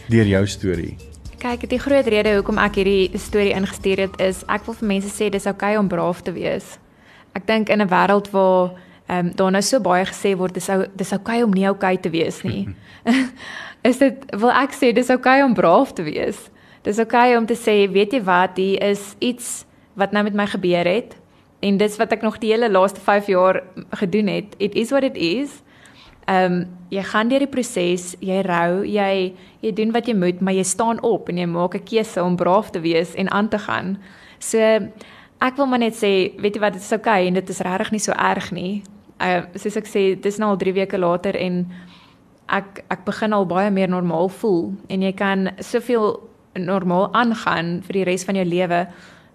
deur 0.07 0.27
jou 0.27 0.47
storie? 0.47 0.95
Kyk, 1.39 1.67
die 1.69 1.81
groot 1.81 2.07
rede 2.09 2.39
hoekom 2.39 2.59
ek 2.63 2.81
hierdie 2.81 3.21
storie 3.21 3.53
ingestuur 3.57 4.07
het 4.07 4.17
is 4.23 4.43
ek 4.53 4.65
wil 4.69 4.77
vir 4.79 4.89
mense 4.95 5.13
sê 5.13 5.29
dis 5.33 5.47
oukei 5.47 5.75
okay 5.75 5.81
om 5.81 5.91
braaf 5.93 6.23
te 6.25 6.33
wees. 6.33 6.79
Ek 7.37 7.47
dink 7.47 7.69
in 7.69 7.83
'n 7.83 7.89
wêreld 7.89 8.31
waar 8.33 8.73
ehm 9.09 9.27
um, 9.27 9.33
daar 9.37 9.51
nou 9.51 9.63
so 9.63 9.81
baie 9.81 10.05
gesê 10.05 10.37
word 10.37 10.55
dis 10.55 10.69
ou 10.69 10.87
dis 10.97 11.13
oukei 11.13 11.43
okay 11.43 11.43
om 11.43 11.51
nie 11.51 11.69
oukei 11.69 11.95
okay 11.95 12.03
te 12.03 12.11
wees 12.11 12.43
nie. 12.43 12.69
is 13.91 13.99
dit 13.99 14.25
wil 14.33 14.51
ek 14.51 14.73
sê 14.73 14.93
dis 14.93 15.11
oukei 15.11 15.41
okay 15.41 15.43
om 15.43 15.55
braaf 15.55 15.93
te 15.93 16.03
wees. 16.03 16.51
Dis 16.85 16.99
oukei 17.01 17.31
okay 17.31 17.37
om 17.41 17.47
te 17.49 17.57
sê, 17.57 17.87
weet 17.89 18.13
jy 18.13 18.19
wat, 18.27 18.59
hier 18.61 18.83
is 18.85 19.15
iets 19.25 19.65
wat 19.97 20.13
nou 20.13 20.21
met 20.27 20.35
my 20.37 20.45
gebeur 20.53 20.85
het 20.85 21.15
en 21.65 21.79
dis 21.81 21.95
wat 21.97 22.11
ek 22.13 22.21
nog 22.21 22.37
die 22.43 22.51
hele 22.53 22.69
laaste 22.69 23.01
5 23.01 23.31
jaar 23.33 23.63
gedoen 23.97 24.29
het. 24.29 24.53
It 24.61 24.75
is 24.77 24.91
what 24.93 25.07
it 25.07 25.17
is. 25.17 25.63
Ehm 26.29 26.53
um, 26.53 26.59
jy 26.93 27.03
gaan 27.03 27.29
deur 27.29 27.43
die 27.43 27.51
proses, 27.51 28.13
jy 28.21 28.43
rou, 28.45 28.85
jy 28.85 29.33
jy 29.65 29.73
doen 29.73 29.91
wat 29.97 30.07
jy 30.09 30.15
moet, 30.15 30.43
maar 30.45 30.55
jy 30.55 30.63
staan 30.65 31.01
op 31.03 31.29
en 31.29 31.41
jy 31.41 31.47
maak 31.49 31.75
'n 31.75 31.85
keuse 31.85 32.23
om 32.23 32.37
braaf 32.37 32.71
te 32.71 32.81
wees 32.81 33.15
en 33.15 33.31
aan 33.33 33.49
te 33.49 33.59
gaan. 33.59 33.97
So 34.39 34.59
ek 35.41 35.57
wil 35.57 35.67
maar 35.67 35.79
net 35.79 35.95
sê, 35.97 36.37
weet 36.37 36.55
jy 36.55 36.61
wat, 36.61 36.73
dit 36.73 36.83
is 36.83 36.93
oukei 36.93 37.21
okay, 37.21 37.27
en 37.27 37.35
dit 37.35 37.49
is 37.49 37.61
regtig 37.61 37.91
nie 37.91 38.01
so 38.01 38.13
erg 38.13 38.53
nie. 38.53 38.83
Uh 39.21 39.43
soos 39.55 39.77
ek 39.77 39.87
sê, 39.87 40.21
dis 40.21 40.39
nou 40.39 40.51
al 40.51 40.57
3 40.57 40.73
weke 40.73 40.99
later 40.99 41.37
en 41.37 41.67
ek 42.49 42.85
ek 42.91 43.05
begin 43.05 43.33
al 43.33 43.47
baie 43.47 43.71
meer 43.71 43.89
normaal 43.89 44.29
voel 44.29 44.75
en 44.89 45.03
jy 45.03 45.13
kan 45.13 45.51
soveel 45.59 46.21
normaal 46.55 47.13
aangaan 47.15 47.83
vir 47.87 47.93
die 47.93 48.05
res 48.05 48.25
van 48.25 48.35
jou 48.35 48.45
lewe 48.45 48.87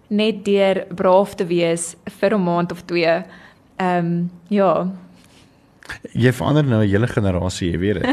net 0.09 0.45
deur 0.45 0.85
braaf 0.95 1.35
te 1.35 1.45
wees 1.45 1.95
vir 2.19 2.33
'n 2.35 2.43
maand 2.43 2.71
of 2.71 2.81
twee. 2.85 3.23
Ehm 3.77 4.05
um, 4.05 4.31
ja, 4.49 4.89
Jy 6.13 6.31
verander 6.33 6.65
nou 6.65 6.83
'n 6.83 6.89
hele 6.89 7.07
generasie, 7.07 7.71
jy 7.71 7.79
weet 7.79 8.01
dit. 8.01 8.05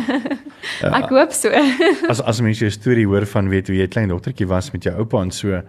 Uh, 0.82 0.96
ek 1.00 1.10
hoop 1.10 1.32
so. 1.32 1.50
as 2.12 2.22
as 2.22 2.40
mense 2.40 2.60
jou 2.60 2.70
storie 2.70 3.06
hoor 3.06 3.26
van 3.26 3.48
weet 3.48 3.68
hoe 3.68 3.76
jy 3.76 3.88
klein 3.88 4.08
dogtertjie 4.08 4.46
was 4.46 4.70
met 4.72 4.84
jou 4.84 4.94
oupa 4.96 5.22
en 5.22 5.30
so 5.30 5.62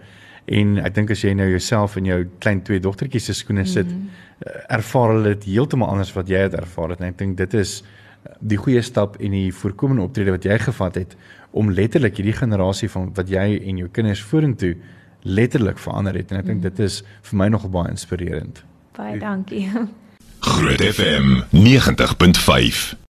en 0.48 0.78
ek 0.78 0.94
dink 0.94 1.10
as 1.10 1.22
jy 1.24 1.34
nou 1.34 1.48
jouself 1.50 1.96
in 1.96 2.08
jou 2.08 2.24
klein 2.40 2.62
twee 2.64 2.80
dogtertjies 2.80 3.24
se 3.28 3.34
skoene 3.34 3.66
sit, 3.66 3.86
mm 3.86 3.92
-hmm. 3.92 4.60
ervaar 4.68 5.08
hulle 5.12 5.34
dit 5.34 5.44
heeltemal 5.44 5.88
anders 5.88 6.12
wat 6.12 6.28
jy 6.28 6.38
het 6.38 6.54
ervaar 6.54 6.90
het. 6.90 7.00
En 7.00 7.08
ek 7.08 7.18
dink 7.18 7.36
dit 7.36 7.54
is 7.54 7.82
eh, 7.82 8.32
die 8.40 8.56
goeie 8.56 8.82
stap 8.82 9.16
en 9.20 9.30
die 9.30 9.52
voorkomende 9.52 10.02
optrede 10.02 10.30
wat 10.30 10.44
jy 10.44 10.58
gevat 10.58 10.94
het 10.94 11.16
om 11.50 11.70
letterlik 11.70 12.16
hierdie 12.16 12.36
generasie 12.36 12.90
van 12.90 13.10
wat 13.14 13.30
jy 13.32 13.46
en 13.64 13.80
jou 13.80 13.88
kinders 13.88 14.22
vorentoe 14.22 14.74
letterlik 15.22 15.78
verander 15.78 16.14
het 16.14 16.30
en 16.32 16.42
ek 16.42 16.46
dink 16.46 16.62
mm 16.62 16.68
dit 16.68 16.78
is 16.84 17.02
vir 17.30 17.38
my 17.38 17.48
nogal 17.48 17.70
baie 17.70 17.90
inspirerend. 17.90 18.62
Baie 18.96 19.18
dankie. 19.18 19.68
Groot 20.40 20.82
FM 20.82 21.42
90.5 21.54 22.98